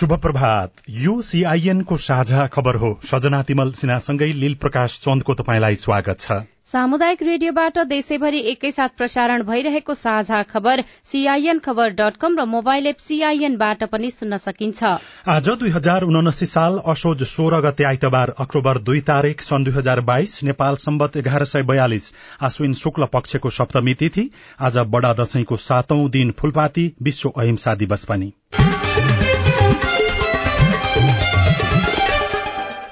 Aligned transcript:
शुभ 0.00 0.12
प्रभात 0.16 0.72
यो 0.90 1.20
सीआईएन 1.22 1.80
को 1.82 1.96
साझा 1.96 2.46
खबर 2.46 2.74
हो। 2.74 2.88
सजना 3.04 3.42
तिमल 3.42 3.72
सिन्हासँगै 3.72 4.26
लील 4.34 4.54
प्रकाश 4.54 4.98
चन्दको 5.00 5.34
तपाईँलाई 5.34 5.74
स्वागत 5.76 6.20
छ। 6.20 6.32
सामुदायिक 6.66 7.22
रेडियोबाट 7.22 7.78
देशैभरि 7.88 8.38
एकैसाथ 8.50 8.96
प्रसारण 8.96 9.42
भइरहेको 9.42 9.94
साझा 9.96 10.42
खबर 10.44 10.82
सीआईएन 11.04 11.58
खबर 11.58 11.90
डट 12.00 12.16
कम 12.16 12.38
र 12.40 12.44
मोबाइल 12.46 12.86
एप 12.86 12.96
सीआईएनबाट 13.00 13.84
पनि 13.86 14.10
सुन्न 14.10 14.38
सकिन्छ। 14.38 14.82
आज 15.28 15.48
दुई 15.50 15.70
हजार 15.70 16.02
उनासी 16.04 16.46
साल 16.46 16.80
असोज 16.86 17.22
सोह्र 17.28 17.60
गते 17.60 17.84
आइतबार 17.84 18.34
अक्टोबर 18.38 18.78
दुई 18.80 19.00
तारीक 19.06 19.42
सन् 19.42 19.64
दुई 19.64 19.74
हजार 19.74 20.00
बाइस 20.08 20.42
नेपाल 20.44 20.76
सम्बत 20.80 21.16
एघार 21.16 21.44
सय 21.44 21.62
बयालिस 21.68 22.12
आश्विन 22.42 22.74
शुक्ल 22.80 23.12
पक्षको 23.12 23.50
सप्तमी 23.52 23.94
तिथि 23.94 24.30
आज 24.60 24.78
बडा 24.88 25.12
दशैंको 25.20 25.56
सातौं 25.68 26.02
दिन 26.10 26.34
फूलपाती 26.40 26.92
विश्व 27.02 27.28
अहिंसा 27.30 27.74
दिवस 27.76 28.04
पनि। 28.04 28.32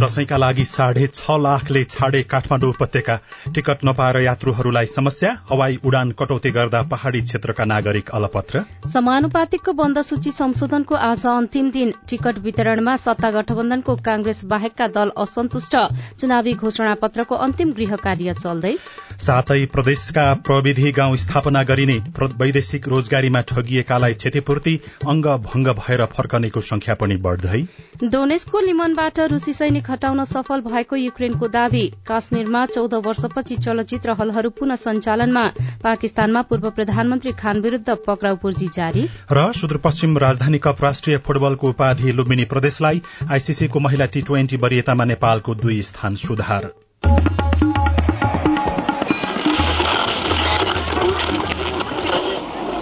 दशैंका 0.00 0.36
लागि 0.36 0.64
साढे 0.64 1.06
छ 1.08 1.34
लाखले 1.38 1.82
छाडे 1.86 2.22
काठमाडौँ 2.24 2.68
उपत्यका 2.70 3.16
टिकट 3.54 3.78
नपाएर 3.84 4.16
यात्रुहरूलाई 4.20 4.86
समस्या 4.88 5.30
हवाई 5.50 5.78
उडान 5.84 6.10
कटौती 6.18 6.50
गर्दा 6.50 6.80
पहाड़ी 6.88 7.20
क्षेत्रका 7.22 7.64
नागरिक 7.66 8.10
अलपत्र। 8.10 8.62
समानुपातिकको 8.88 9.72
बन्द 9.74 10.02
सूची 10.02 10.30
संशोधनको 10.32 10.94
आज 10.96 11.26
अन्तिम 11.26 11.70
दिन। 11.70 11.92
टिकट 12.10 12.38
वितरणमा 12.40 12.96
सत्ता 12.98 13.30
गठबन्धनको 13.30 13.96
कांग्रेस 14.00 14.40
बाहेकका 14.46 14.86
दल 14.96 15.10
असन्तुष्ट। 15.18 15.76
चुनावी 16.16 16.54
घोषणा 16.54 16.94
पत्रको 17.02 17.34
अन्तिम 17.38 17.72
गृह 17.72 17.94
कार्य 17.98 18.34
चल्दै। 18.40 18.74
साथै 19.20 19.64
प्रदेशका 19.68 20.24
प्रविधि 20.46 20.92
गाउँ 20.92 21.16
स्थापना 21.18 21.62
गरिने 21.64 21.98
वैदेशिक 22.40 22.88
रोजगारीमा 22.88 23.40
ठगिएकालाई 23.48 24.14
क्षतिपूर्ति 24.14 24.74
अंग 25.08 25.26
भंग 25.44 25.66
भएर 25.76 26.04
फर्कनेको 26.16 26.60
संख्या 26.62 26.94
पनि 26.96 27.16
बढ़दै। 27.20 27.62
डोनेस्को 28.08 28.60
लिमनबाट 28.62 29.20
रूसी 29.30 29.52
सैनिक 29.52 29.89
हटाउन 29.90 30.24
सफल 30.24 30.60
भएको 30.60 30.96
युक्रेनको 30.96 31.48
दावी। 31.48 31.84
काश्मीरमा 32.06 32.64
चौध 32.66 32.94
वर्षपछि 33.06 33.56
चलचित्र 33.56 34.10
हलहरू 34.20 34.50
पुनः 34.50 34.76
सञ्चालनमा। 34.76 35.44
पाकिस्तानमा 35.82 36.42
पूर्व 36.42 36.70
प्रधानमन्त्री 36.70 37.32
खान 37.32 37.60
विरूद्ध 37.60 37.96
पक्राउ 38.06 38.36
पूर्जी 38.36 38.68
जारी। 38.74 39.08
र 39.32 39.52
सुदूरपश्चिम 39.52 40.18
राजधानी 40.18 40.58
कप 40.58 40.84
राष्ट्रिय 40.84 41.18
फुटबलको 41.18 41.68
उपाधि 41.68 42.12
लुम्बिनी 42.12 42.44
प्रदेशलाई 42.44 43.02
आईसीसीको 43.30 43.80
महिला 43.80 44.06
टी 44.06 44.20
ट्वेन्टी 44.22 44.56
वरियतामा 44.56 45.04
नेपालको 45.04 45.54
दुई 45.54 45.82
स्थान 45.82 46.14
सुधार। 46.14 46.70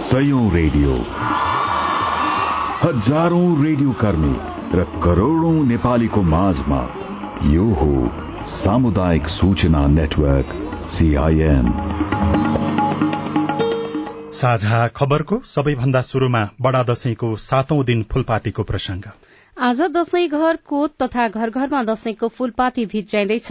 सयौं 0.03 0.45
रेडियो। 0.53 0.93
हजारौं 2.83 3.65
रेडियो 3.65 3.91
कर्मी 4.01 4.35
र 4.73 4.83
करोड़ौं 5.03 5.53
नेपालीको 5.65 6.21
माझमा 6.21 6.79
यो 7.47 7.65
हो 7.73 8.45
सामुदायिक 8.45 9.27
सूचना 9.27 9.85
नेटवर्क 9.87 10.49
सीआईएन 10.91 11.67
साझा 14.33 14.87
खबरको 14.95 15.39
सबैभन्दा 15.45 16.01
शुरूमा 16.01 16.41
बडा 16.61 16.83
दशैंको 16.83 17.35
सातौं 17.43 17.83
दिन 17.85 18.03
फूलपातीको 18.11 18.63
प्रसंग 18.63 19.03
आज 19.59 19.79
दशैं 19.91 20.27
घरको 20.29 20.85
तथा 21.01 21.27
घर 21.27 21.49
घरमा 21.51 21.81
दशैंको 21.83 22.27
फूलपाती 22.35 22.85
भित्र्याइँदैछ 22.91 23.47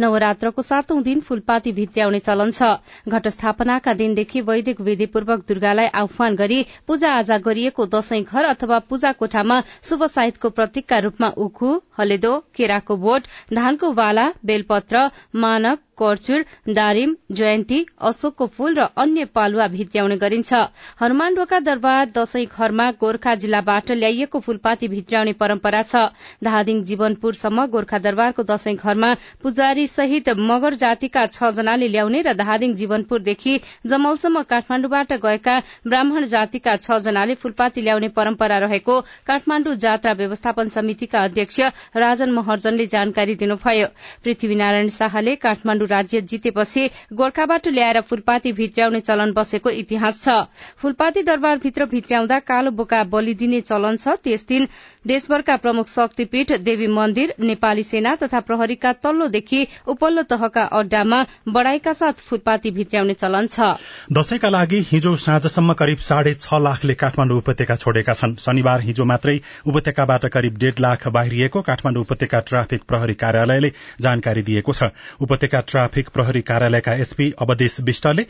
नवरात्रको 0.00 0.62
सातौं 0.62 1.02
दिन 1.02 1.20
फूलपाती 1.20 1.72
भित्र्याउने 1.78 2.18
चलन 2.18 2.50
छ। 2.50 2.70
घट 3.08 3.28
स्थापनाका 3.28 3.92
दिनदेखि 3.94 4.40
वैदिक 4.48 4.80
विधिपूर्वक 4.80 5.44
दुर्गालाई 5.48 5.86
आह्वान 6.02 6.36
गरी 6.36 6.64
पूजा 6.86 7.10
आजा 7.16 7.38
गरिएको 7.48 7.86
दशैं 7.96 8.22
घर 8.22 8.44
अथवा 8.44 8.78
पूजा 8.88 9.12
कोठामा 9.20 9.60
शुभ 9.90 10.06
साहित्यको 10.06 10.50
प्रतीकका 10.56 10.98
रूपमा 11.08 11.28
उखु 11.44 11.76
हलेदो 11.98 12.32
केराको 12.56 12.96
बोट 13.04 13.28
धानको 13.52 13.92
बाला 14.00 14.28
बेलपत्र 14.44 15.08
मानक 15.44 15.78
कर्चुर 16.00 16.44
दारिम 16.70 17.14
जयन्ती 17.32 17.78
अशोकको 18.02 18.46
फूल 18.48 18.74
र 18.74 18.86
अन्य 18.96 19.24
पालुवा 19.36 19.66
भित्र्याउने 19.68 20.16
गरिन्छ। 20.16 20.52
हनुमान 21.00 21.34
ढोका 21.34 21.58
दरबार 21.60 22.06
दशैं 22.16 22.44
घरमा 22.46 22.90
गोर्खा 23.00 23.34
जिल्लाबाट 23.36 23.90
ल्याइएको 23.92 24.40
फूलपाती 24.40 24.88
भित्र्याउने 24.88 25.32
परम्परा 25.40 25.82
छ। 25.84 26.04
धादिङ 26.44 26.82
जीवनपुरसम्म 26.84 27.66
गोर्खा 27.70 27.98
दरबारको 28.00 28.42
दशैं 28.44 28.76
घरमा 28.76 29.14
पुजारी 29.42 29.86
सहित 29.88 30.28
मगर 30.50 30.74
जातिका 30.76 31.26
छ 31.28 31.50
जनाले 31.54 31.88
ल्याउने 31.88 32.22
र 32.22 32.32
धादिङ 32.36 32.74
जीवनपुरदेखि 32.76 33.58
जमलसम्म 33.86 34.42
काठमाण्डुबाट 34.50 35.12
गएका 35.22 35.58
ब्राह्मण 35.86 36.26
जातिका 36.28 36.76
छ 36.78 36.98
जनाले 37.04 37.34
फूलपाती 37.36 37.80
ल्याउने 37.82 38.08
परम्परा 38.16 38.58
रहेको 38.60 39.00
काठमाण्डु 39.26 39.74
जात्रा 39.84 40.12
व्यवस्थापन 40.14 40.68
समितिका 40.70 41.22
अध्यक्ष 41.24 41.60
राजन 41.96 42.30
महर्जनले 42.32 42.86
जानकारी 42.88 43.34
दिनुभयो। 43.36 43.86
पृथ्वीनारायण 44.24 44.88
शाहले 44.90 45.34
काठमाण्डु 45.42 45.86
राज्य 45.90 46.20
जितेपछि 46.30 46.88
गोर्खाबाट 47.12 47.68
ल्याएर 47.68 48.00
फूलपाती 48.02 48.52
भित्र्याउने 48.52 49.00
चलन 49.00 49.32
बसेको 49.32 49.70
इतिहास 49.82 50.22
छ। 50.24 50.38
फूलपाती 50.78 51.22
दरबारभित्र 51.22 51.86
भित्र्याउँदा 51.86 52.38
कालो 52.46 52.70
बोका 52.72 53.02
बलि 53.12 53.34
दिने 53.34 53.60
चलन 53.62 53.96
छ। 53.96 54.16
त्यस 54.24 54.46
दिन 54.48 54.68
देशभरका 55.04 55.56
प्रमुख 55.56 55.88
शक्तिपीठ 55.88 56.52
देवी 56.60 56.86
मन्दिर 56.86 57.32
नेपाली 57.40 57.82
सेना 57.82 58.14
तथा 58.14 58.40
प्रहरीका 58.40 58.92
तल्लोदेखि 59.00 59.66
उपल्लो 59.88 60.22
तहका 60.30 60.62
अड्डामा 60.78 61.24
बढ़ाईका 61.48 61.92
साथ 61.92 62.20
फूलपाती 62.20 62.70
भित्र्याउने 62.70 63.14
चलन 63.14 63.46
छ। 63.46 63.68
दशैंका 64.12 64.48
लागि 64.48 64.80
हिजो 64.90 65.14
साँझसम्म 65.16 65.72
करिब 65.74 65.98
साढे 65.98 66.34
छ 66.34 66.60
लाखले 66.60 66.94
काठमाण्डु 66.94 67.36
उपत्यका 67.36 67.76
छोडेका 67.76 68.14
छन्। 68.14 68.34
शनिबार 68.38 68.80
हिजो 68.80 69.04
मात्रै 69.04 69.38
उपत्यकाबाट 69.66 70.26
करिब 70.28 70.58
डेढ़ 70.58 70.80
लाख 70.80 71.08
बाहिरिएको 71.08 71.62
काठमाण्डु 71.62 72.00
उपत्यका 72.00 72.40
ट्राफिक 72.50 72.82
प्रहरी 72.88 73.14
कार्यालयले 73.24 73.72
जानकारी 74.00 74.42
दिएको 74.42 74.72
छ। 74.72 74.90
उपत्यका 75.20 75.60
ट्राफिक 75.66 76.08
प्रहरी 76.10 76.42
कार्यालयका 76.52 76.94
एसपी 77.00 77.32
अवदेश 77.40 77.80
विष्टले 77.82 78.26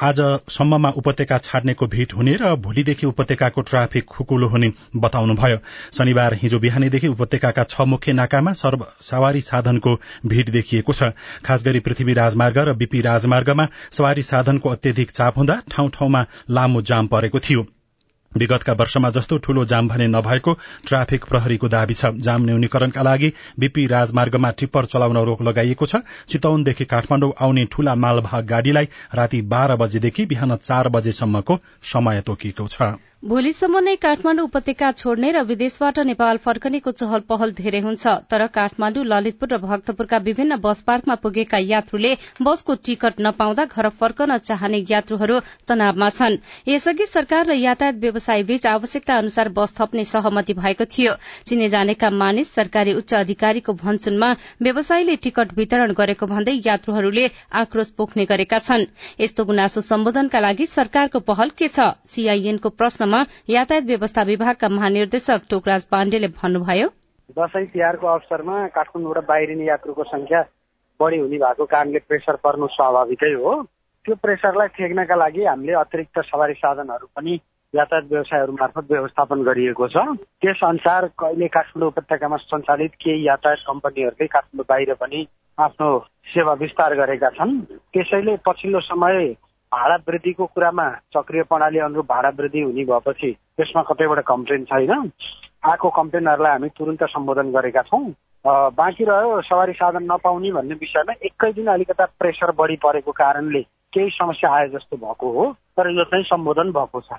आजसम्ममा 0.00 0.90
उपत्यका 0.96 1.38
छाड्नेको 1.38 1.86
भीट 1.88 2.14
हुने 2.14 2.34
र 2.36 2.54
भोलिदेखि 2.58 3.06
उपत्यकाको 3.06 3.62
ट्राफिक 3.62 4.04
खुकुलो 4.06 4.48
हुने 4.48 4.72
बताउनुभयो। 4.96 5.58
शनिबार 5.92 6.34
हिजो 6.34 6.58
बिहानैदेखि 6.58 7.08
उपत्यकाका 7.08 7.64
छ 7.64 7.88
मुख्य 7.88 8.12
नाकामा 8.12 8.52
सवारी 8.52 9.40
साधनको 9.40 9.94
भीड़ 10.26 10.48
देखिएको 10.50 10.92
छ। 10.92 11.10
खास 11.44 11.64
गरी 11.64 11.80
पृथ्वी 11.80 12.14
राजमार्ग 12.14 12.58
र 12.58 12.74
बीपी 12.74 13.00
राजमार्गमा 13.00 13.66
सवारी 13.90 14.22
साधनको 14.24 14.68
अत्यधिक 14.68 15.10
चाप 15.10 15.38
हुँदा 15.38 15.60
ठाउँ 15.70 15.90
ठाउँमा 15.90 16.24
लामो 16.50 16.82
जाम 16.82 17.06
परेको 17.06 17.40
थियो। 17.40 17.66
विगतका 18.36 18.72
वर्षमा 18.72 19.10
जस्तो 19.10 19.36
ठूलो 19.38 19.64
जाम 19.64 19.88
भने 19.88 20.06
नभएको 20.06 20.52
ट्राफिक 20.86 21.24
प्रहरीको 21.24 21.68
दावी 21.68 21.94
छ। 21.94 22.12
जाम 22.18 22.44
न्यूनीकरणका 22.44 23.02
लागि 23.02 23.32
बीपी 23.58 23.86
राजमार्गमा 23.86 24.50
टिप्पर 24.50 24.84
चलाउन 24.86 25.16
रोक 25.24 25.42
लगाइएको 25.42 25.86
छ। 25.86 26.02
चितौनदेखि 26.28 26.84
काठमाडौँ 26.84 27.32
आउने 27.40 27.64
ठूला 27.72 27.94
मालवाहक 27.94 28.44
गाड़ीलाई 28.44 28.88
राति 29.14 29.42
बाह्र 29.42 29.76
बजेदेखि 29.76 30.26
बिहान 30.26 30.56
चार 30.56 30.88
बजेसम्मको 30.88 31.58
समय 31.84 32.20
तोकिएको 32.20 32.66
छ। 32.68 32.82
भोलिसम्म 33.22 33.80
नै 33.84 33.92
काठमाण्डु 34.02 34.42
उपत्यका 34.46 34.88
छोड्ने 34.94 35.30
र 35.34 35.40
विदेशबाट 35.46 35.98
नेपाल 36.08 36.38
फर्कनेको 36.42 36.90
चहल 36.98 37.22
पहल 37.30 37.52
धेरै 37.52 37.78
हुन्छ। 37.82 38.12
तर 38.30 38.46
काठमाण्डु 38.48 39.02
ललितपुर 39.04 39.48
र 39.52 39.56
भक्तपुरका 39.58 40.18
विभिन्न 40.22 40.56
बस 40.62 40.82
पार्कमा 40.86 41.14
पुगेका 41.18 41.58
यात्रुले 41.60 42.12
बसको 42.40 42.74
टिकट 42.80 43.18
नपाउँदा 43.20 43.64
घर 43.66 43.88
फर्कन 43.98 44.36
चाहने 44.40 44.78
यात्रुहरू 44.90 45.40
तनावमा 45.66 46.08
छन्। 46.10 46.36
यसअघि 46.68 47.06
सरकार 47.06 47.46
र 47.46 47.56
यातायात 47.58 47.98
व्यवसाय 47.98 48.42
बीच 48.44 48.66
आवश्यकता 48.68 49.16
अनुसार 49.18 49.48
बस 49.50 49.74
थप्ने 49.80 50.04
सहमति 50.04 50.54
भएको 50.54 50.84
थियो। 50.86 51.16
चिने 51.44 51.68
जानेका 51.68 52.10
मानिस 52.14 52.54
सरकारी 52.54 52.94
उच्च 52.94 53.14
अधिकारीको 53.14 53.72
भनसुनमा 53.82 54.30
व्यवसायीले 54.62 55.16
टिकट 55.18 55.56
वितरण 55.58 55.96
गरेको 55.98 56.26
भन्दै 56.28 56.56
यात्रुहरूले 56.62 57.26
आक्रोश 57.64 57.90
पोख्ने 57.98 58.30
गरेका 58.30 58.62
छन्। 58.62 58.86
यस्तो 59.20 59.44
गुनासो 59.44 59.80
सम्बोधनका 59.90 60.38
लागि 60.38 60.66
सरकारको 60.68 61.26
पहल 61.26 61.50
के 61.58 61.68
छ? 61.68 61.90
सीआईएनको 62.06 62.68
प्रश्न 62.78 63.07
यातायात 63.48 63.84
व्यवस्था 63.86 64.22
विभागका 64.22 64.68
महानिर्देशक 64.68 65.40
टोकराज 65.50 65.84
पाण्डेले 65.84 66.26
भन्नुभयो। 66.26 66.88
दसैँ 67.36 67.66
तिहारको 67.66 68.06
अवसरमा 68.06 68.66
काठमाडौँबाट 68.68 69.24
बाहिरिने 69.24 69.64
यात्रुको 69.64 70.04
संख्या 70.04 70.42
बढी 71.00 71.18
हुने 71.18 71.38
भएको 71.38 71.64
कारणले 71.64 71.98
प्रेसर 72.08 72.36
पर्नु 72.44 72.66
स्वाभाविकै 72.66 73.32
हो। 73.32 73.52
त्यो 74.04 74.14
प्रेसरलाई 74.14 74.68
ठेक्नका 74.76 75.16
लागि 75.16 75.44
हामीले 75.44 75.72
अतिरिक्त 75.72 76.18
सवारी 76.32 76.54
साधनहरू 76.54 77.06
पनि 77.16 77.38
यातायात 77.74 78.04
व्यवसायहरू 78.10 78.52
मार्फत 78.52 78.90
व्यवस्थापन 78.90 79.42
गरिएको 79.44 79.88
छ। 79.88 79.96
त्यस 80.40 80.60
अनुसार 80.64 81.06
कहिले 81.18 81.46
काठमाडौँ 81.46 81.88
उपत्यकामा 81.88 82.36
सञ्चालित 82.36 82.92
केही 82.96 83.26
यातायात 83.26 83.64
कम्पनीहरूले 83.66 84.26
काठमाडौँ 84.26 84.64
बाहिर 84.68 84.94
पनि 84.94 85.26
आफ्नो 85.58 85.98
सेवा 86.32 86.52
विस्तार 86.52 86.94
गरेका 86.94 87.28
छन्। 87.30 87.60
त्यसैले 87.92 88.36
पछिल्लो 88.46 88.80
समय 88.80 89.34
भाडा 89.72 89.96
वृद्धिको 90.08 90.46
कुरामा 90.46 90.88
चक्रिय 91.14 91.42
प्रणाली 91.44 91.78
अनुरूप 91.78 92.06
भाडा 92.06 92.28
वृद्धि 92.38 92.60
हुने 92.60 92.84
भएपछि 92.84 93.32
त्यसमा 93.56 93.82
कतैबाट 93.88 94.24
कम्प्लेन 94.26 94.64
छैन। 94.64 95.10
आएको 95.68 95.88
कम्प्लेनहरूलाई 95.90 96.52
हामी 96.52 96.68
तुरन्त 96.78 97.04
सम्बोधन 97.12 97.50
गरेका 97.52 97.82
छौँ। 97.82 98.04
बाँकी 98.44 99.04
रह्यो 99.04 99.40
सवारी 99.42 99.72
साधन 99.72 100.04
नपाउने 100.12 100.52
भन्ने 100.52 100.74
विषयमा 100.80 101.12
एकै 101.26 101.52
दिन 101.52 101.66
अलिकता 101.68 102.04
प्रेसर 102.18 102.52
बढी 102.58 102.76
परेको 102.82 103.12
कारणले 103.12 103.62
केही 103.92 104.10
समस्या 104.10 104.50
आए 104.54 104.68
जस्तो 104.68 104.96
भएको 104.96 105.32
हो 105.32 105.52
तर 105.76 105.90
यो 105.90 106.04
चाहिँ 106.04 106.24
सम्बोधन 106.24 106.70
भएको 106.72 107.00
छ। 107.00 107.18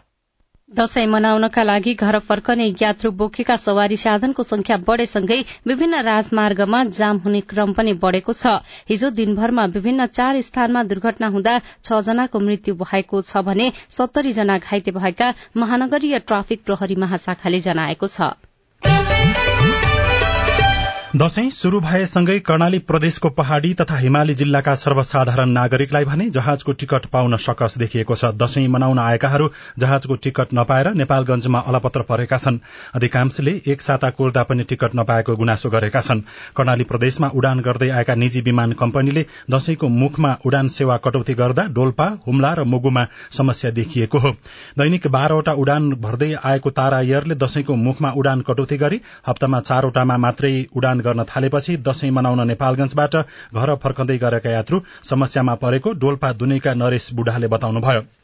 दशैं 0.70 1.06
मनाउनका 1.08 1.62
लागि 1.64 1.94
घर 1.96 2.18
फर्कने 2.20 2.66
यात्रु 2.82 3.10
बोकेका 3.20 3.56
सवारी 3.58 3.96
साधनको 3.98 4.44
संख्या 4.44 4.76
बढ़ेसँगै 4.88 5.38
विभिन्न 5.68 6.02
राजमार्गमा 6.06 6.84
जाम 6.98 7.18
हुने 7.24 7.42
क्रम 7.50 7.74
पनि 7.74 7.94
बढ़ेको 8.04 8.34
छ। 8.34 8.54
हिजो 8.90 9.10
दिनभरमा 9.20 9.66
विभिन्न 9.76 10.06
चार 10.08 10.42
स्थानमा 10.42 10.84
दुर्घटना 10.92 11.28
हुँदा 11.28 11.56
छ 11.84 12.02
जनाको 12.10 12.40
मृत्यु 12.40 12.76
भएको 12.84 13.22
छ 13.22 13.42
भने 13.48 13.72
सत्तरी 13.98 14.32
जना 14.32 14.58
घाइते 14.60 14.92
भएका 15.00 15.34
महानगरीय 15.58 16.20
ट्राफिक 16.30 16.64
प्रहरी 16.66 16.96
महाशाखाले 17.06 17.60
जनाएको 17.62 18.08
छ। 18.08 18.30
दशैं 21.16 21.50
शुरू 21.50 21.80
भएसँगै 21.82 22.38
कर्णाली 22.40 22.80
प्रदेशको 22.80 23.30
पहाड़ी 23.30 23.74
तथा 23.74 23.96
हिमाली 23.98 24.34
जिल्लाका 24.34 24.74
सर्वसाधारण 24.76 25.50
नागरिकलाई 25.50 26.06
भने 26.06 26.30
जहाजको 26.30 26.72
टिकट 26.72 27.06
पाउन 27.06 27.36
सकस 27.38 27.78
देखिएको 27.78 28.16
छ। 28.16 28.26
दशैं 28.38 28.68
मनाउन 28.68 29.00
आएकाहरू 29.00 29.50
जहाजको 29.80 30.16
टिकट 30.16 30.54
नपाएर 30.54 30.94
नेपालगंजमा 30.94 31.60
अलपत्र 31.62 32.02
परेका 32.02 32.38
छन्। 32.38 32.60
अधिकांशले 32.96 33.52
एक 33.68 33.82
साता 33.82 34.10
कुर्दा 34.10 34.44
पनि 34.44 34.64
टिकट 34.64 34.96
नपाएको 34.96 35.36
गुनासो 35.36 35.70
गरेका 35.70 36.02
छन्। 36.02 36.22
कर्णाली 36.56 36.84
प्रदेशमा 36.84 37.32
उडान 37.36 37.60
गर्दै 37.60 37.90
आएका 37.90 38.16
निजी 38.16 38.42
विमान 38.42 38.74
कम्पनीले 38.74 39.26
दशैंको 39.52 39.88
मुखमा 39.88 40.36
उडान 40.46 40.68
सेवा 40.68 40.98
कटौती 41.00 41.34
गर्दा 41.34 41.68
डोल्पा 41.74 42.08
हुम्ला 42.28 42.54
र 42.54 42.64
मोगुमा 42.66 43.08
समस्या 43.32 43.72
देखिएको 43.72 44.20
हो। 44.20 44.32
दैनिक 44.78 45.08
बाह्रवटा 45.10 45.58
उडान 45.58 45.90
भर्दै 45.98 46.32
आएको 46.44 46.70
तारा 46.78 47.02
एयरले 47.02 47.42
दशैंको 47.42 47.76
मुखमा 47.82 48.14
उडान 48.16 48.42
कटौती 48.44 48.78
गरी 48.78 49.02
हप्तामा 49.28 49.60
चारवटामा 49.64 50.18
मात्रै 50.20 50.54
उडान 50.76 50.98
गर्न 51.02 51.24
थालेपछि 51.24 51.78
दशैं 51.78 52.12
मनाउन 52.12 52.48
नेपालगंजबाट 52.48 53.16
घर 53.56 53.76
फर्कँदै 53.76 54.18
गरेका 54.18 54.50
यात्रु 54.50 54.82
समस्यामा 55.04 55.56
परेको 55.56 55.94
डोल्पा 55.94 56.34
दुनैका 56.34 56.74
नरेश 56.74 57.10
बुढाले 57.14 57.48
बताउनुभयो। 57.48 58.19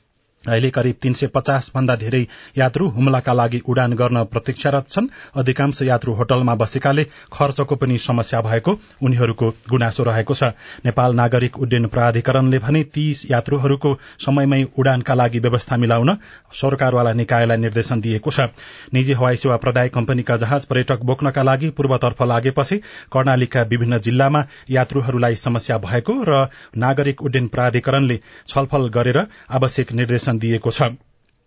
अहिले 0.47 0.69
करिब 0.69 0.95
तीन 1.01 1.13
सय 1.13 1.27
पचास 1.27 1.71
भन्दा 1.75 1.95
धेरै 1.95 2.25
यात्रु 2.57 2.88
हुम्लाका 2.89 3.33
लागि 3.33 3.62
उडान 3.68 3.94
गर्न 3.94 4.24
प्रतीक्षारत 4.25 4.89
छन्। 4.89 5.07
अधिकांश 5.36 5.81
यात्रु 5.83 6.13
होटलमा 6.13 6.56
बसेकाले 6.56 7.03
खर्चको 7.33 7.75
पनि 7.75 7.97
समस्या 8.00 8.42
भएको 8.42 8.71
उनीहरूको 9.01 9.50
गुनासो 9.69 10.03
रहेको 10.03 10.33
छ। 10.33 10.44
नेपाल 10.86 11.15
नागरिक 11.15 11.57
उड्डयन 11.59 11.86
प्राधिकरणले 11.88 12.59
भने 12.59 12.83
ती 12.95 13.06
यात्रुहरूको 13.31 13.97
समयमै 14.25 14.62
उडानका 14.77 15.13
लागि 15.15 15.39
व्यवस्था 15.39 15.77
मिलाउन 15.77 16.13
सरकारवाला 16.53 17.13
निकायलाई 17.13 17.57
निर्देशन 17.57 18.01
दिएको 18.01 18.31
छ। 18.31 18.50
निजी 18.94 19.13
हवाई 19.13 19.36
सेवा 19.38 19.57
प्रदायक 19.57 19.94
कम्पनीका 19.94 20.38
जहाज 20.38 20.65
पर्यटक 20.65 21.03
बोक्नका 21.03 21.44
लागि 21.44 21.69
पूर्वतर्फ 21.77 22.21
लागेपछि 22.24 22.77
कर्णालीका 23.12 23.62
विभिन्न 23.65 24.00
जिल्लामा 24.00 24.44
यात्रुहरूलाई 24.69 25.36
समस्या 25.38 25.77
भएको 25.80 26.13
र 26.30 26.45
नागरिक 26.77 27.21
उड्डयन 27.21 27.48
प्राधिकरणले 27.48 28.19
छलफल 28.48 28.88
गरेर 28.89 29.19
आवश्यक 29.51 29.91
निर्देशन 29.94 30.35
दिएको 30.38 30.72
छ। 30.72 30.84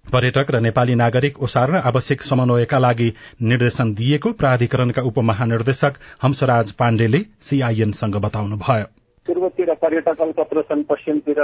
पर्यटक 0.05 0.50
र 0.50 0.61
नेपाली 0.61 0.94
नागरिक 0.94 1.43
ओसार्न 1.43 1.75
आवश्यक 1.85 2.23
समन्वयका 2.23 2.79
लागि 2.79 3.12
निर्देशन 3.43 3.93
दिएको 3.94 4.32
प्राधिकरणका 4.32 5.02
उपमहानिर्देशक 5.02 5.99
हंसराज 6.23 6.73
पाण्डेले 6.73 7.20
सीआईएनसँग 7.40 8.17
बताउनुभयो। 8.17 8.85
पूर्वतिर 9.26 9.67
पर्यटक 9.78 10.20
अल्पत्र 10.22 10.62
छन् 10.69 10.82
पश्चिमतिर 10.90 11.40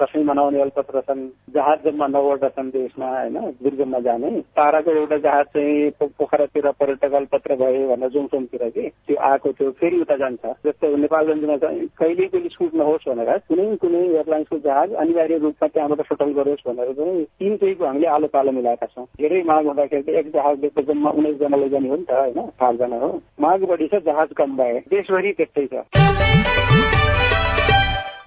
दसैँ 0.00 0.24
मनाउने 0.24 0.60
अल्पत्र 0.62 1.00
छन् 1.08 1.22
जहाज 1.54 1.84
जम्मा 1.84 2.06
नौवटा 2.06 2.48
छन् 2.48 2.70
देशमा 2.70 3.08
होइन 3.08 3.38
दुर्गममा 3.62 3.98
जाने। 4.06 4.30
ताराको 4.56 4.90
एउटा 4.92 5.16
जहाज 5.26 5.46
चाहिँ 5.54 5.90
पोखरातिर 6.18 6.70
पर्यटक 6.80 7.14
अल्पत्र 7.14 7.56
भयो 7.56 7.88
भनेर 7.88 8.10
जोङसोङतिर 8.10 8.68
कि 8.70 8.88
त्यो 9.06 9.16
आएको 9.30 9.52
थियो 9.52 9.70
फेरि 9.80 10.00
उता 10.00 10.16
जान्छ। 10.16 10.44
जस्तै 10.66 10.94
नेपालगञ्जमा 11.04 11.56
चाहिँ 11.64 11.86
कहिल्यै 11.98 12.28
पनि 12.34 12.48
छुट 12.48 12.74
नहोस् 12.74 13.08
भनेर 13.08 13.30
कुनै 13.48 13.66
कुनै 13.82 14.02
एयरलाइन्सको 14.06 14.58
जहाज 14.66 14.92
अनिवार्य 15.04 15.38
रूपमा 15.44 15.68
त्यहाँबाट 15.68 16.06
सटल 16.08 16.32
गरोस् 16.38 16.66
भनेर 16.68 16.92
चाहिँ 16.94 17.24
तिन 17.38 17.56
केहीको 17.56 17.84
हामीले 17.84 18.06
आलो 18.16 18.26
पालो 18.34 18.52
मिलाएका 18.52 18.86
छौँ। 18.86 19.06
धेरै 19.20 19.42
माग 19.42 19.66
हुँदाखेरि 19.66 20.18
एक 20.18 20.32
जहाजले 20.32 20.68
त 20.68 20.86
जम्मा 20.88 21.10
उन्नाइसजना 21.10 21.56
लैजाने 21.56 21.88
हो 21.88 21.96
नि 21.96 22.04
त 22.04 22.12
होइन 22.12 22.40
चारजना 22.60 22.96
हो। 23.04 23.12
माग 23.40 23.68
बढी 23.70 23.88
छ 23.88 24.02
जहाज 24.06 24.32
कम 24.36 24.56
भए 24.56 24.78
देशभरि 24.90 25.32
त्यस्तै 25.38 25.66
छ। 25.72 26.43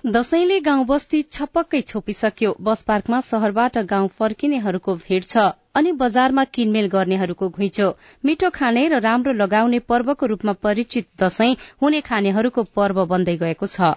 दशैंले 0.07 0.59
गाउँ 0.59 0.86
बस्ती 0.86 1.21
छपक्कै 1.27 1.80
छोपिसक्यो। 1.81 2.51
बस 2.62 2.81
पार्कमा 2.83 3.19
शहरबाट 3.21 3.77
गाउँ 3.89 4.07
फर्किनेहरूको 4.19 4.95
भीड़ 4.98 5.24
छ 5.24 5.44
अनि 5.75 5.92
बजारमा 6.00 6.44
किनमेल 6.50 6.88
गर्नेहरूको 6.88 7.50
घुइँचो। 7.50 7.89
मिठो 8.24 8.50
खाने 8.50 8.88
र 8.88 9.00
राम्रो 9.01 9.33
लगाउने 9.36 9.80
पर्वको 9.83 10.25
रूपमा 10.25 10.54
परिचित 10.63 11.07
दशैं 11.19 11.51
हुने 11.81 12.01
खानेहरूको 12.07 12.63
पर्व 12.71 13.06
बन्दै 13.06 13.36
गएको 13.38 13.68
छ। 13.68 13.95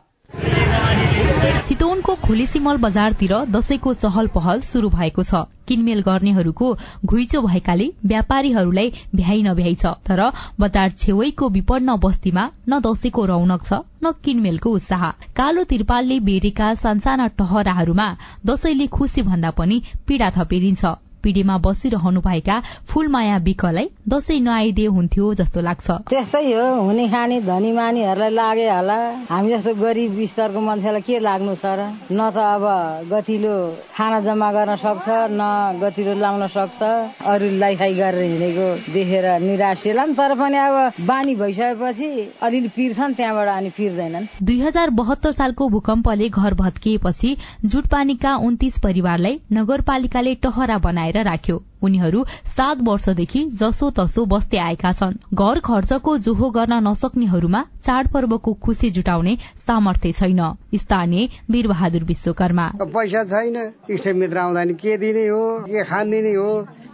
चितवनको 1.66 2.14
खुलेसिमल 2.24 2.76
बजारतिर 2.82 3.32
दशैंको 3.50 3.92
चहल 3.94 4.26
पहल 4.34 4.60
शुरू 4.62 4.88
भएको 4.90 5.22
छ। 5.22 5.42
किनमेल 5.68 6.00
गर्नेहरूको 6.02 6.68
घुइँचो 7.06 7.40
भएकाले 7.42 7.86
व्यापारीहरूलाई 8.12 8.92
भ्याइ 9.14 9.42
नभ्याइ 9.42 9.74
छ। 9.74 9.92
तर 10.06 10.20
बजार 10.60 10.90
छेउैको 11.02 11.48
विपन्न 11.50 11.96
बस्तीमा 12.04 12.44
न 12.68 12.80
दशैंको 12.86 13.24
रौनक 13.32 13.62
छ 13.64 13.80
न 14.04 14.12
किनमेलको 14.24 14.70
उत्साह। 14.70 15.04
कालो 15.36 15.64
तिरपालले 15.70 16.18
बेरेका 16.30 16.72
सानसाना 16.82 17.26
टहराहरूमा 17.38 18.08
दशैंले 18.46 18.86
खुशी 18.96 19.22
भन्दा 19.22 19.50
पनि 19.60 19.82
पीड़ा 20.08 20.30
थपेरिन्छ। 20.36 20.84
पिँढीमा 21.22 21.56
बसिरहनुभएका 21.66 22.56
फूलमाया 22.88 23.36
विकलाई 23.46 23.88
दशैं 24.08 24.40
नआइदिए 24.40 24.86
हुन्थ्यो 24.96 25.34
जस्तो 25.40 25.60
लाग्छ। 25.60 25.90
त्यस्तै 26.10 26.44
हो 26.52 26.66
हुने 26.86 27.08
खाने 27.08 27.40
धनी 27.42 27.72
मानीहरूलाई 27.72 28.30
लागे 28.30 28.68
होला। 28.70 28.98
हामी 29.30 29.48
जस्तो 29.50 29.74
गरिब 29.82 30.18
स्तरको 30.30 30.60
मान्छेलाई 30.60 31.02
के 31.02 31.18
लाग्नु 31.18 31.54
छ 31.54 31.64
र 31.78 31.80
न 32.12 32.20
त 32.30 32.36
अब 32.36 32.64
गतिलो 33.12 33.54
खाना 33.96 34.20
जम्मा 34.26 34.48
गर्न 34.52 34.76
सक्छ 34.76 35.06
न 35.36 35.42
गतिलो 35.82 36.14
लाउन 36.20 36.46
सक्छ। 36.48 36.80
अरू 37.26 37.46
लाइफाई 37.58 37.94
गरेर 37.94 38.24
हिँडेको 38.30 38.68
देखेर 38.92 39.26
निराश 39.40 39.86
तर 39.90 40.34
पनि 40.34 40.56
अब 40.56 41.04
बानी 41.06 41.34
भइसकेपछि 41.34 42.08
अलिअलि 42.42 42.68
पिर्छन् 42.76 43.14
त्यहाँबाट 43.14 43.48
अनि 43.48 43.70
पिर्दैनन्। 43.76 44.26
दुई 44.42 44.58
हजार 44.60 44.90
बहत्तर 44.90 45.32
सालको 45.32 45.68
भूकम्पले 45.68 46.28
घर 46.28 46.54
भत्किएपछि 46.54 47.36
जुटपानीका 47.64 48.34
उन्तिस 48.46 48.78
परिवारलाई 48.80 49.40
नगरपालिकाले 49.52 50.34
टहरा 50.44 50.78
बनाए 50.78 51.09
बनाएर 51.10 51.26
राख्यो। 51.26 51.62
उनीहरू 51.82 52.24
सात 52.46 52.78
वर्षदेखि 52.82 53.44
जसो 53.54 53.90
तसो 53.90 54.24
बस्दै 54.26 54.58
आएका 54.58 54.92
छन्। 54.92 55.14
घर 55.34 55.58
खर्चको 55.60 56.16
जोहो 56.18 56.50
गर्न 56.50 56.74
नसक्नेहरूमा 56.86 57.60
चाडपर्वको 57.82 58.52
खुशी 58.54 58.90
जुटाउने 58.90 59.36
सामर्थ्य 59.66 60.12
छैन। 60.12 60.42
स्थानीय 60.74 61.28
वीरबहादुर 61.50 62.04
विश्वकर्मा। 62.04 62.66
पैसा 62.78 63.24
छैन। 63.24 63.56
इष्टमित्र 63.90 64.38
आउँदा 64.38 64.64
नि 64.64 64.74
के 64.74 64.96
दिने 64.96 65.26
हो? 65.26 65.42
के 65.66 65.84
खानिदिने 65.84 66.34
हो? 66.34 66.50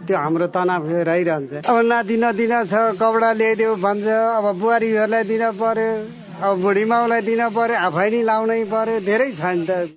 त्यो 0.07 0.17
हाम्रो 0.17 0.47
तनाव 0.47 0.87
रहिरहन्छ। 0.89 1.53
अब 1.67 1.77
नाति 1.85 2.17
नदिन 2.17 2.53
छ 2.65 2.73
कपडा 2.97 3.31
ल्याइदेऊ 3.33 3.75
भन्छ। 3.75 4.07
अब 4.07 4.45
बुहारीहरूलाई 4.59 5.23
दिन 5.23 5.51
पर्यो। 5.61 5.91
दिन 6.37 7.41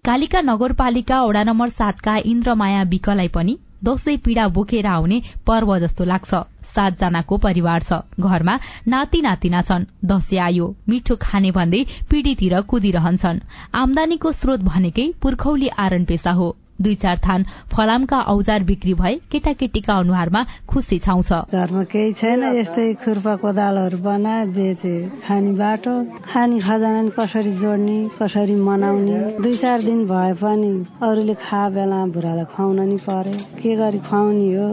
कालिका 0.04 0.40
नगरपालिका 0.40 1.20
वडा 1.22 1.42
नम्बर 1.42 1.68
सातका 1.68 2.16
इन्द्रमाया 2.24 2.82
विकलाई 2.82 3.28
पनि 3.28 3.58
दशैं 3.84 4.18
पीड़ा 4.18 4.46
बोकेर 4.48 4.86
आउने 4.86 5.22
पर्व 5.46 5.78
जस्तो 5.78 6.04
लाग्छ। 6.04 6.34
सातजनाको 6.70 7.36
परिवार 7.36 7.82
छ। 7.82 7.92
घरमा 8.20 8.58
नाति 8.88 9.20
नातिना 9.20 9.60
छन्। 9.62 9.86
दशैं 10.04 10.38
आयो। 10.38 10.66
मिठो 10.88 11.16
खाने 11.16 11.50
भन्दै 11.50 11.84
पिँढीतिर 12.10 12.60
कुदिरहन्छन्। 12.70 13.40
आमदानीको 13.74 14.32
स्रोत 14.32 14.60
भनेकै 14.62 15.12
पुर्खौली 15.22 15.68
आरण 15.78 16.04
पेसा 16.04 16.32
हो। 16.32 16.56
दुई 16.82 16.94
चार 16.96 17.18
थान 17.26 17.44
फलामका 17.72 18.20
औजार 18.32 18.62
बिक्री 18.64 18.94
भए 18.94 19.14
केटाकेटीका 19.32 19.94
अनुहारमा 19.98 20.44
खुसी 20.68 20.98
छाउँछ। 20.98 21.32
घरमा 21.52 21.82
केही 21.92 22.12
छैन 22.12 22.42
यस्तै 22.56 22.92
खुर्पा 23.04 23.34
कोदालहरू 23.42 23.98
बनाए 24.00 24.46
बेचे 24.56 24.94
खानी 25.26 25.52
बाटो 25.60 25.94
खानी 26.24 26.60
खजाना 26.60 27.02
कसरी 27.18 27.52
जोड्ने 27.56 27.98
कसरी 28.20 28.54
मनाउने। 28.68 29.18
दुई 29.42 29.54
चार 29.56 29.82
दिन 29.82 30.04
भए 30.06 30.32
पनि 30.42 30.72
अरूले 31.02 31.34
खा 31.44 31.62
बेला 31.70 32.00
बुढालाई 32.14 32.44
खुवाउन 32.54 32.80
नि 32.88 32.96
परे। 33.08 33.34
के 33.60 33.76
गरी 33.76 33.98
खुवाउने 34.08 34.52
हो 34.54 34.68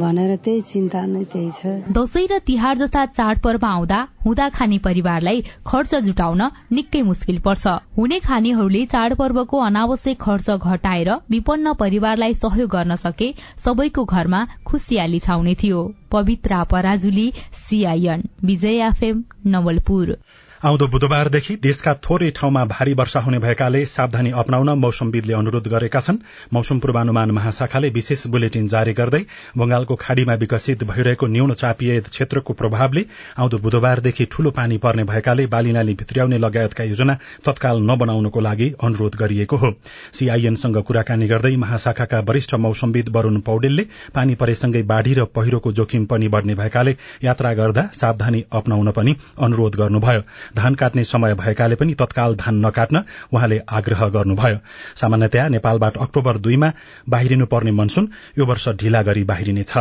भनेर 0.00 0.36
त्यही 0.44 0.60
चिन्ता 0.62 1.04
नै 1.06 1.24
त्यही 1.32 1.50
छ। 1.50 1.62
दशैं 1.92 2.26
र 2.30 2.38
तिहार 2.46 2.76
जस्ता 2.78 3.04
चाडपर्व 3.12 3.66
आउँदा 3.66 3.98
हुँदा 4.24 4.48
खाने 4.56 4.78
परिवारलाई 4.78 5.40
खर्च 5.66 5.94
जुटाउन 6.06 6.42
निकै 6.72 7.02
मुस्किल 7.02 7.38
पर्छ। 7.46 7.66
हुने 7.96 8.18
खानेहरूले 8.20 8.84
चाडपर्वको 8.86 9.58
अनावश्यक 9.60 10.20
खर्च 10.20 10.50
घटाएर 10.50 11.10
विपन्न 11.52 11.72
परिवारलाई 11.74 12.34
सहयोग 12.34 12.70
गर्न 12.70 12.96
सके 12.96 13.26
सबैको 13.64 14.04
घरमा 14.04 14.40
खुसियाली 14.66 15.18
छाउने 15.20 15.54
थियो। 15.62 15.80
Pabitra 16.10 16.62
Parajuli 16.64 17.26
CIN 17.68 18.22
Vijay 18.44 18.80
FM 18.86 19.22
Nawalpur. 19.46 20.16
आउँदो 20.62 20.86
बुधबारदेखि 20.86 21.54
देशका 21.62 21.92
थोरै 22.00 22.28
ठाउँमा 22.30 22.64
भारी 22.64 22.92
वर्षा 22.94 23.20
हुने 23.20 23.38
भएकाले 23.38 23.84
सावधानी 23.84 24.30
अप्नाउन 24.32 24.68
मौसमविदले 24.78 25.34
अनुरोध 25.34 25.66
गरेका 25.68 26.00
छन्। 26.00 26.18
मौसम 26.52 26.78
पूर्वानुमान 26.78 27.30
महाशाखाले 27.30 27.88
विशेष 27.90 28.26
बुलेटिन 28.28 28.68
जारी 28.68 28.92
गर्दै 28.94 29.20
बंगालको 29.58 29.94
खाड़ीमा 29.96 30.34
विकसित 30.34 30.84
भइरहेको 30.84 31.26
न्यून 31.26 31.52
चापिय 31.54 32.00
क्षेत्रको 32.02 32.52
प्रभावले 32.54 33.04
आउँदो 33.38 33.58
बुधबारदेखि 33.58 34.24
ठूलो 34.30 34.50
पानी 34.52 34.78
पर्ने 34.78 35.04
भएकाले 35.04 35.46
बालीनाली 35.48 35.94
भित्र्याउने 35.94 36.38
लगायतका 36.38 36.84
योजना 36.84 37.18
तत्काल 37.44 37.82
नबनाउनको 37.90 38.40
लागि 38.40 38.72
अनुरोध 38.82 39.16
गरिएको 39.16 39.56
हो। 39.56 39.72
सीआईएनसँग 40.12 40.78
कुराकानी 40.84 41.28
गर्दै 41.28 41.54
महाशाखाका 41.56 42.20
वरिष्ठ 42.22 42.54
मौसमविद 42.60 43.08
वरूण 43.16 43.40
पौडेलले 43.40 43.86
पानी 44.14 44.34
परेसँगै 44.36 44.82
बाढ़ी 44.94 45.14
र 45.14 45.24
पहिरोको 45.34 45.72
जोखिम 45.72 46.06
पनि 46.06 46.28
बढ़ने 46.28 46.54
भएकाले 46.54 46.96
यात्रा 47.24 47.54
गर्दा 47.54 47.88
सावधानी 47.94 48.44
अप्नाउन 48.52 48.90
पनि 48.92 49.16
अनुरोध 49.40 49.76
गर्नुभयो। 49.76 50.22
धान 50.56 50.74
काट्ने 50.74 51.04
समय 51.04 51.34
भएकाले 51.34 51.74
पनि 51.74 51.94
तत्काल 51.94 52.34
धान 52.34 52.66
नकाट्न 52.66 53.02
उहाँले 53.32 53.60
आग्रह 53.68 54.08
गर्नुभयो। 54.08 54.58
सामान्यतया 54.96 55.48
नेपालबाट 55.48 55.96
अक्टोबर 55.96 56.38
दुईमा 56.38 56.72
बाहिरिनु 57.08 57.46
पर्ने 57.46 57.70
मनसून 57.70 58.08
यो 58.38 58.46
वर्ष 58.46 58.68
ढिला 58.68 59.02
गरी 59.02 59.24
बाहिरिनेछ। 59.24 59.72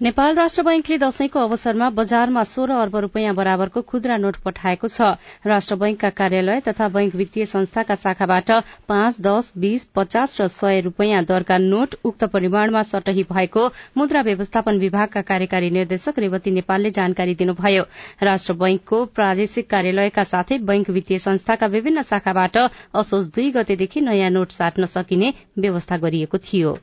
नेपाल 0.00 0.34
राष्ट्र 0.34 0.62
बैंकले 0.62 0.96
दशैंको 0.98 1.38
अवसरमा 1.38 1.88
बजारमा 1.90 2.42
सोह्र 2.44 2.72
अर्ब 2.74 2.96
रूपियाँ 2.96 3.34
बराबरको 3.34 3.80
खुद्रा 3.82 4.16
नोट 4.16 4.36
पठाएको 4.44 4.88
छ। 4.88 5.08
राष्ट्र 5.46 5.76
बैंकका 5.76 6.10
कार्यालय 6.10 6.60
तथा 6.60 6.88
बैंक 6.88 7.14
वित्तीय 7.14 7.46
संस्थाका 7.46 7.94
शाखाबाट 7.96 8.50
पाँच 8.88 9.20
दश 9.20 9.52
बीस 9.58 9.84
पचास 9.94 10.40
र 10.40 10.46
सय 10.48 10.80
रूपियाँ 10.80 11.22
दरका 11.24 11.58
नोट 11.60 11.94
उक्त 12.04 12.24
परिमाणमा 12.32 12.82
सटही 12.82 13.26
भएको 13.28 13.66
मुद्रा 13.96 14.22
व्यवस्थापन 14.22 14.78
विभागका 14.78 15.22
कार्यकारी 15.22 15.70
निर्देशक 15.70 16.18
रेवती 16.18 16.50
नेपालले 16.50 16.90
जानकारी 16.90 17.34
दिनुभयो। 17.36 17.84
राष्ट्र 18.22 18.52
बैंकको 18.56 19.04
प्रादेशिक 19.12 19.70
कार्यालयका 19.70 20.24
साथै 20.26 20.58
बैंक 20.64 20.90
वित्तीय 20.90 21.18
संस्थाका 21.20 21.66
विभिन्न 21.68 22.02
शाखाबाट 22.08 22.56
असोज 22.96 23.28
दुई 23.36 23.50
गतेदेखि 23.52 24.00
नयाँ 24.00 24.30
नोट 24.30 24.52
साट्न 24.52 24.86
सकिने 24.88 25.34
व्यवस्था 25.58 25.96
गरिएको 25.98 26.38
थियो। 26.40 26.78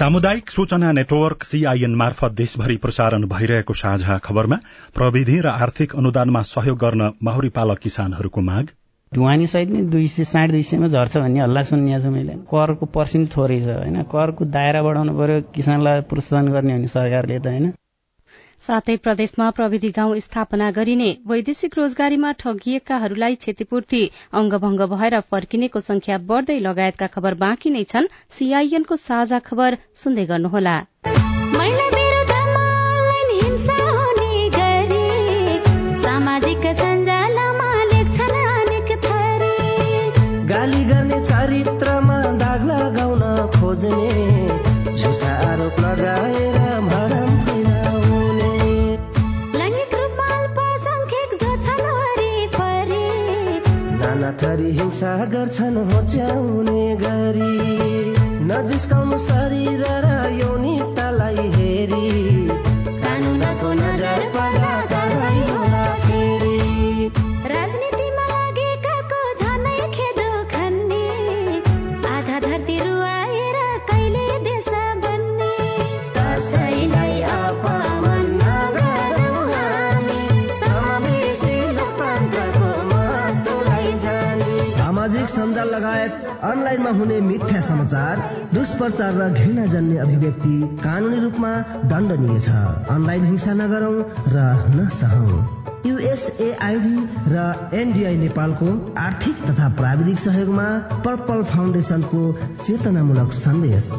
सामुदायिक 0.00 0.50
सूचना 0.50 0.92
नेटवर्क 0.92 1.42
सीआईएन 1.44 1.94
मार्फत 1.94 2.32
देशभरि 2.32 2.76
प्रसारण 2.76 3.24
भइरहेको 3.28 3.74
साझा 3.74 4.16
खबरमा 4.18 4.56
प्रविधि 4.94 5.40
र 5.40 5.46
आर्थिक 5.46 5.96
अनुदानमा 5.96 6.42
सहयोग 6.42 6.78
गर्न 6.78 7.10
माहुरी 7.22 7.48
पालक 7.48 7.78
किसानहरूको 7.78 8.40
माग। 8.40 8.70
ढुवानी 9.12 9.46
सहित 9.46 9.68
नै 9.68 9.82
दुई 9.92 10.08
सय 10.08 10.24
साढे 10.24 10.52
दुई 10.52 10.62
सयमा 10.62 10.86
झर्छ 10.86 11.16
भन्ने 11.16 11.40
हल्ला 11.40 11.62
सुनिएको 11.62 12.10
मैले। 12.10 12.32
करको 12.48 12.86
पर्सेन्ट 12.86 13.36
थोरै 13.36 13.60
छ 13.60 13.76
होइन? 13.76 14.02
करको 14.08 14.44
दायरा 14.56 14.82
बढाउनु 14.82 15.12
पर्यो 15.20 15.40
किसानलाई 15.54 16.00
प्रोत्साहन 16.08 16.48
गर्ने 16.48 16.80
हो 16.80 16.86
सरकारले 16.86 17.38
त 17.38 17.46
होइन? 17.46 17.72
साथै 18.60 18.96
प्रदेशमा 18.98 19.44
प्रविधि 19.52 19.90
गाउँ 19.92 20.18
स्थापना 20.20 20.70
गरिने 20.70 21.10
वैदेशिक 21.26 21.78
रोजगारीमा 21.78 22.32
ठगिएकाहरूलाई 22.40 23.34
क्षतिपूर्ति 23.36 24.02
अङ्गभंग 24.34 24.86
भएर 24.92 25.20
फर्किनेको 25.30 25.80
संख्या 25.82 26.18
बढ़दै 26.26 26.58
लगायतका 26.60 27.10
खबर 27.16 27.40
बाँकी 27.40 27.74
नै 27.78 27.84
छन्। 27.86 28.12
सीआईएनको 28.32 29.02
साझा 29.02 29.42
खबर 29.48 29.82
सुन्दै 29.96 30.26
गर्नुहोला। 30.26 30.78
थरी 54.60 54.70
हिंसा 54.70 55.24
गर्छन् 55.24 55.76
होच्याउने 55.76 56.96
गरी। 56.96 57.52
नजिस्काउनु 58.44 59.18
शरीर 59.18 59.84
र 60.04 60.08
यौनिकतालाई 60.40 61.36
हेरी। 61.36 62.29
लगायत 85.80 86.40
अनलाइनमा 86.44 86.90
हुने 86.90 87.20
मिथ्या 87.20 87.60
समाचार 87.60 88.18
दुष्प्रचार 88.54 89.14
र 89.14 89.28
घृणा 89.32 89.64
जन्य 89.66 89.96
अभिव्यक्ति 89.96 90.56
कानूनी 90.84 91.20
रूपमा 91.20 91.52
दण्डनीय 91.88 92.38
छ। 92.40 92.50
अनलाइन 92.90 93.24
हिंसा 93.24 93.52
नगरौं 93.52 93.96
र 94.34 94.44
नसहौं। 94.76 95.40
युएसएआईडी 95.86 96.96
र 97.28 97.70
एनडीआई 97.74 98.16
नेपालको 98.16 98.68
आर्थिक 98.98 99.44
तथा 99.48 99.68
प्राविधिक 99.76 100.18
सहयोगमा 100.18 100.68
पर्पल 101.04 101.42
फाउन्डेशनको 101.52 102.22
चेतनामूलक 102.62 103.32
सन्देश। 103.32 103.92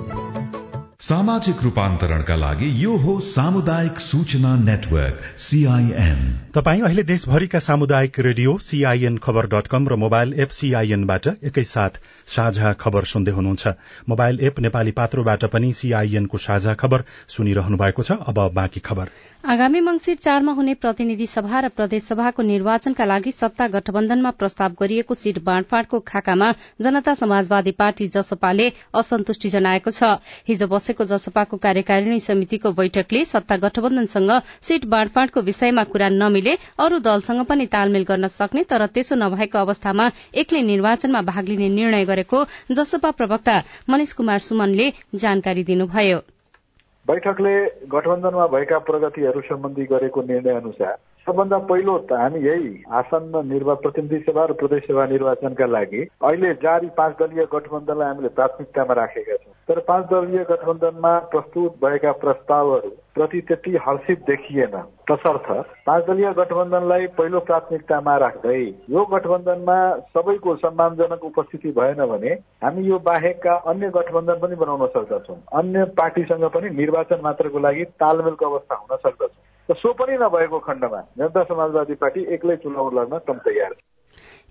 सामाजिक 1.02 1.62
रूपान्तरणका 1.64 2.36
लागि 2.36 2.68
यो 2.78 2.96
हो 3.04 3.14
सामुदायिक 3.28 4.00
सूचना 4.00 4.56
नेटवर्क 4.58 5.22
सीआईएन 5.42 6.20
तपाई 6.56 6.82
अहिले 6.82 7.04
देशभरिका 7.04 7.60
सामुदायिक 7.60 8.20
radio 8.20 8.58
CIN 8.62 9.18
Khabar 9.18 9.48
dot 9.54 9.68
com 9.68 9.88
र 9.88 9.96
मोबाइल 9.98 10.34
एप 10.40 10.50
सीआईएनबाट 10.58 11.28
एकैसाथ 11.42 11.98
साझा 12.28 12.74
खबर 12.80 13.04
सुन्दै 13.04 13.32
हुनुहुन्छ। 13.32 13.68
मोबाइल 14.10 14.40
एप 14.42 14.60
नेपाली 14.60 14.92
पात्रोबाट 14.92 15.46
पनि 15.54 15.72
सीआईएनको 15.74 16.38
साझा 16.38 16.74
खबर 16.76 17.04
सुनिरहनु 17.28 17.78
भएको 17.78 18.02
छ। 18.04 18.12
अब 18.30 18.40
बाँकी 18.54 18.80
खबर। 18.80 19.10
आगामी 19.44 19.80
मंगिर 19.82 20.16
चारमा 20.18 20.52
हुने 20.54 20.74
प्रतिनिधि 20.78 21.28
सभा 21.28 21.60
र 21.60 21.70
प्रदेश 21.72 22.04
सभाको 22.04 22.44
निर्वाचनका 22.44 23.06
लागि 23.06 23.32
सत्ता 23.32 23.68
गठबन्धनमा 23.74 24.32
प्रस्ताव 24.38 24.78
गरिएको 24.80 25.14
सीट 25.16 25.42
बाँडफाँडको 25.44 26.00
खाकामा 26.06 26.52
जनता 26.82 27.14
समाजवादी 27.16 27.72
पार्टी 27.74 28.08
जसपाले 28.14 28.72
असन्तुष्टि 28.96 29.50
जनाएको 29.50 29.92
छ। 29.92 30.14
हिजो 30.48 30.68
बसेको 30.92 31.06
जसपाको 31.08 31.58
कार्यकारिणी 31.58 32.20
समितिको 32.20 32.72
बैठकले 32.76 33.24
सत्ता 33.26 33.56
गठबन्धनसँग 33.58 34.32
सीट 34.62 34.86
बाँडफाँडको 34.86 35.42
विषयमा 35.42 35.84
कुरा 35.86 36.10
नमिले 36.12 36.56
अरू 36.80 37.00
दलसँग 37.00 37.46
पनि 37.48 37.66
तालमेल 37.68 38.04
गर्न 38.04 38.28
सक्ने 38.30 38.64
तर 38.64 38.86
त्यसो 38.88 39.16
नभएको 39.16 39.58
अवस्थामा 39.58 40.10
एक्लै 40.36 40.62
निर्वाचनमा 40.62 41.22
भाग 41.24 41.48
लिने 41.48 41.70
निर्णय 41.70 42.06
गरेको 42.06 42.44
जसपा 42.72 43.12
प्रवक्ता 43.12 43.56
मनिष 43.90 44.14
कुमार 44.14 44.40
सुमनले 44.40 44.92
जानकारी 45.16 45.64
दिनुभयो। 45.64 46.20
बैठकले 47.06 47.56
गठबन्धनमा 47.88 48.48
भएका 48.48 48.78
प्रगतिहरू 48.80 49.42
सम्बन्धी 49.42 49.86
गरेको 49.88 50.22
निर्णय 50.22 50.60
अनुसार 50.60 50.96
सबभन्दा 51.28 51.58
पहिलो 51.70 51.98
त 52.10 52.18
हामी 52.20 52.40
यही 52.42 52.70
आसन्न 53.00 53.42
निर्वा 53.48 53.74
प्रतिनिधि 53.82 54.20
सभा 54.20 54.46
र 54.46 54.54
प्रदेश 54.60 54.84
सभा 54.84 55.06
निर्वाचनका 55.08 55.66
लागि 55.66 56.02
अहिले 56.28 56.54
जारी 56.64 56.88
पाँच 56.98 57.14
दलीय 57.20 57.46
गठबन्धनलाई 57.52 58.08
हामीले 58.08 58.30
प्राथमिकतामा 58.38 58.94
राखेका 59.00 59.36
छौँ। 59.36 59.54
तर 59.70 59.80
पाँच 59.90 60.06
दलीय 60.12 60.44
गठबन्धनमा 60.50 61.12
प्रस्तुत 61.34 61.76
भएका 61.84 62.12
प्रस्तावहरू 62.24 62.90
प्रति 63.16 63.42
त्यति 63.48 63.72
हर्षित 63.86 64.24
देखिएन। 64.30 64.76
तसर्थ 65.12 65.52
पाँच 65.86 66.06
दलीय 66.06 66.32
गठबन्धनलाई 66.40 67.08
पहिलो 67.20 67.40
प्राथमिकतामा 67.52 68.18
राख्दै 68.26 68.58
यो 68.90 69.06
गठबन्धनमा 69.14 69.78
सबैको 70.18 70.56
सम्मानजनक 70.66 71.24
उपस्थिति 71.26 71.76
भएन 71.78 72.06
भने 72.08 72.34
हामी 72.66 72.88
यो 72.90 73.00
बाहेकका 73.06 73.56
अन्य 73.70 73.90
गठबन्धन 74.00 74.42
पनि 74.42 74.56
बनाउन 74.56 74.88
सक्दछौँ। 74.98 75.38
अन्य 75.62 75.86
पार्टीसँग 76.02 76.50
पनि 76.50 76.76
निर्वाचन 76.82 77.22
मात्रको 77.24 77.60
लागि 77.60 77.86
तालमेलको 78.02 78.50
अवस्था 78.52 78.76
हुन 78.76 78.98
सक्दछ। 78.98 79.34
सो 79.70 79.94
पनि 79.94 80.18
नभएको 80.18 80.60
खण्डमा 80.60 81.00
जनता 81.18 81.44
समाजवादी 81.44 81.96
पार्टी 81.96 82.26
एक्लै 82.34 82.56
चुनाव 82.64 82.90
लड्न 83.00 83.20
कम 83.28 83.38
तयार 83.46 83.76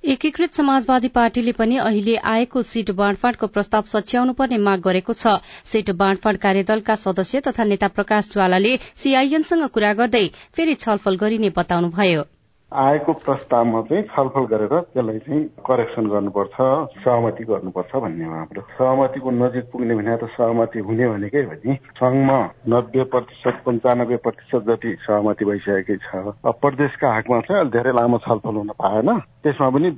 एकीकृत 0.05 0.53
समाजवादी 0.53 1.09
पार्टीले 1.09 1.53
पनि 1.53 1.77
अहिले 1.79 2.17
आएको 2.33 2.63
सीट 2.63 2.91
बाँडफाँडको 3.01 3.47
प्रस्ताव 3.47 3.83
सच्याउनु 3.87 4.33
पर्ने 4.33 4.59
माग 4.59 4.81
गरेको 4.81 5.13
छ। 5.13 5.37
सीट 5.73 5.91
बाँडफाँड 6.01 6.39
कार्यदलका 6.39 6.95
सदस्य 6.95 7.41
तथा 7.41 7.65
नेता 7.65 7.89
प्रकाश 8.01 8.33
ज्वालाले 8.33 8.77
सीआईएनसँग 8.97 9.69
कुरा 9.77 9.93
गर्दै 9.95 10.27
फेरि 10.57 10.75
छलफल 10.75 11.17
गरिने 11.17 11.51
बताउनुभयो। 11.57 12.23
आएको 12.71 13.13
प्रस्तावमा 13.27 13.81
चाहिँ 13.83 14.03
छलफल 14.15 14.45
गरेर 14.47 14.75
त्यसलाई 14.95 15.19
चाहिँ 15.19 15.43
करेक्सन 15.67 16.07
गर्नुपर्छ 16.07 16.57
सहमति 17.03 17.45
गर्नुपर्छ 17.45 17.93
भन्ने 17.97 18.25
हो 18.25 18.35
हाम्रो। 18.35 18.63
सहमतिको 18.79 19.31
नजिक 19.31 19.65
पुग्ने 19.73 19.95
भने 19.99 20.17
त 20.17 20.25
सहमति 20.39 20.79
हुने 20.79 21.09
भनेकै 21.09 21.43
हो 21.51 21.55
नि। 21.67 21.75
सङ्घमा 21.99 22.39
नब्बे 22.71 23.03
प्रतिशत 23.11 23.57
पन्चानब्बे 23.67 24.17
प्रतिशत 24.23 24.63
जति 24.71 24.91
सहमति 25.03 25.45
भइसकेकै 25.45 25.97
छ। 25.99 26.39
प्रदेशका 26.47 27.09
हकमा 27.17 27.41
चाहिँ 27.43 27.61
अलिक 27.61 27.73
धेरै 27.75 27.93
लामो 27.99 28.19
छलफल 28.23 28.55
हुन 28.55 28.71
पाएन। 28.79 29.09
त्यसमा 29.43 29.69
पनि 29.75 29.89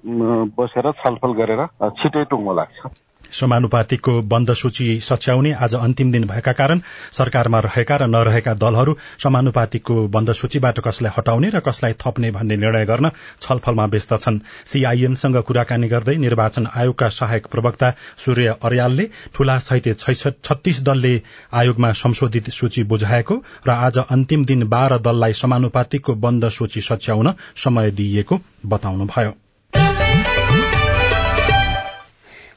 बसेर 0.56 0.86
छलफल 0.96 1.32
गरेर 1.36 1.62
छिटै 2.00 2.24
टुङ्गो 2.32 2.52
लाग्छ। 2.56 3.11
समानुपातिकको 3.32 4.20
बन्द 4.22 4.52
सूची 4.54 4.88
सच्याउने 5.00 5.52
आज 5.58 5.74
अन्तिम 5.74 6.12
दिन 6.12 6.24
भएका 6.26 6.52
कारण 6.52 6.80
सरकारमा 7.12 7.60
रहेका 7.60 7.96
र 7.96 8.06
नरहेका 8.06 8.54
दलहरू 8.54 8.96
समानुपातिकको 9.18 9.96
बन्द 10.08 10.32
सूचीबाट 10.32 10.80
कसलाई 10.80 11.12
हटाउने 11.18 11.50
र 11.50 11.60
कसलाई 11.60 11.92
थप्ने 12.00 12.30
भन्ने 12.30 12.56
निर्णय 12.56 12.84
गर्न 12.86 13.10
छलफलमा 13.40 13.86
व्यस्त 13.86 14.14
छन्। 14.16 14.38
सीआईएनसँग 14.66 15.36
कुराकानी 15.42 15.88
गर्दै 15.88 16.16
निर्वाचन 16.18 16.66
आयोगका 16.76 17.08
सहायक 17.10 17.46
प्रवक्ता 17.46 17.90
सूर्य 18.18 18.54
अर्यालले 18.62 19.08
ठूला 19.34 19.58
सहित 19.60 19.88
छत्तीस 20.44 20.82
दलले 20.82 21.14
आयोगमा 21.52 21.92
संशोधित 21.96 22.50
सूची 22.50 22.82
बुझाएको 22.84 23.42
र 23.66 23.70
आज 23.70 23.98
अन्तिम 23.98 24.44
दिन 24.44 24.68
बाह्र 24.68 24.98
दललाई 25.00 25.32
समानुपातिकको 25.34 26.14
बन्द 26.24 26.48
सूची 26.48 26.80
सच्याउन 26.80 27.32
समय 27.56 27.90
दिइएको 27.90 28.40
बताउनुभयो। 28.66 29.32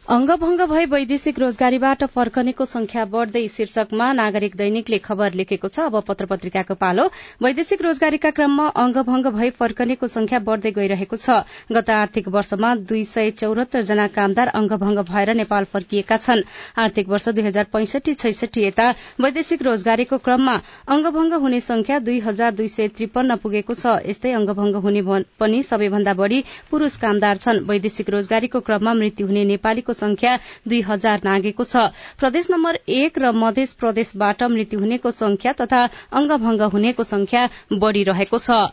अंगभंग 0.05 0.59
भई 0.61 0.85
वैदेशिक 0.85 1.39
रोजगारीबाट 1.39 2.03
फर्कनेको 2.15 2.65
संख्या 2.65 3.03
बढ़दै 3.13 3.41
शीर्षकमा 3.49 4.11
नागरिक 4.13 4.55
दैनिकले 4.55 4.97
खबर 5.01 5.33
लेखेको 5.33 5.67
छ। 5.67 5.79
अब 5.81 6.01
पत्र 6.05 6.25
पत्रिकाको 6.25 6.75
पालो। 6.75 7.05
वैदेशिक 7.41 7.81
रोजगारीका 7.81 8.29
क्रममा 8.31 8.67
अंगभंग 8.77 9.25
भई 9.33 9.49
फर्कनेको 9.51 10.07
संख्या 10.07 10.39
बढ़दै 10.41 10.71
गइरहेको 10.71 11.17
छ। 11.17 11.37
गत 11.71 11.89
आर्थिक 11.89 12.27
वर्षमा 12.27 12.73
दुई 12.83 13.03
सय 13.03 13.31
चौरात्तर 13.33 13.81
जना 13.81 14.05
कामदार 14.13 14.47
अंगभंग 14.53 14.99
भएर 15.09 15.33
नेपाल 15.33 15.65
फर्किएका 15.73 16.17
छन्। 16.17 16.43
आर्थिक 16.77 17.09
वर्ष 17.09 17.29
दुई 17.31 17.47
हजार 17.47 17.65
पैंसठी 17.73 18.13
छैसठी 18.13 18.67
यता 18.67 18.87
वैदेशिक 19.19 19.61
रोजगारीको 19.63 20.21
क्रममा 20.21 20.55
अंगभंग 20.89 21.33
हुने 21.41 21.59
संख्या 21.61 21.99
दुई 22.05 22.19
हजार 22.27 22.53
दुई 22.53 22.67
सय 22.67 22.93
त्रिपन्न 22.93 23.39
पुगेको 23.41 23.73
छ। 23.73 23.97
यस्तै 24.05 24.35
अंगभंग 24.35 24.75
हुने 24.85 25.01
पनि 25.41 25.63
सबैभन्दा 25.65 26.13
बढ़ी 26.13 26.43
पुरूष 26.69 27.01
कामदार 27.01 27.37
छन्। 27.39 27.65
वैदेशिक 27.65 28.15
रोजगारीको 28.19 28.59
क्रममा 28.61 28.93
मृत्यु 29.01 29.27
हुने 29.27 29.45
नेपालीको 29.47 29.93
संख्या 29.95 30.37
दुई 30.67 30.81
हजार 30.81 31.21
नागेको 31.25 31.63
छ। 31.63 31.87
प्रदेश 32.19 32.51
नम्बर 32.51 32.79
एक 32.97 33.19
र 33.19 33.31
मध्य 33.35 33.65
प्रदेशबाट 33.79 34.43
मृत्यु 34.51 34.79
हुनेको 34.79 35.11
संख्या 35.17 35.53
तथा 35.61 35.83
अंगभंग 36.13 36.61
हुनेको 36.73 37.03
संख्या 37.05 37.49
बढ़िरहेको 37.75 38.39
छ। 38.39 38.63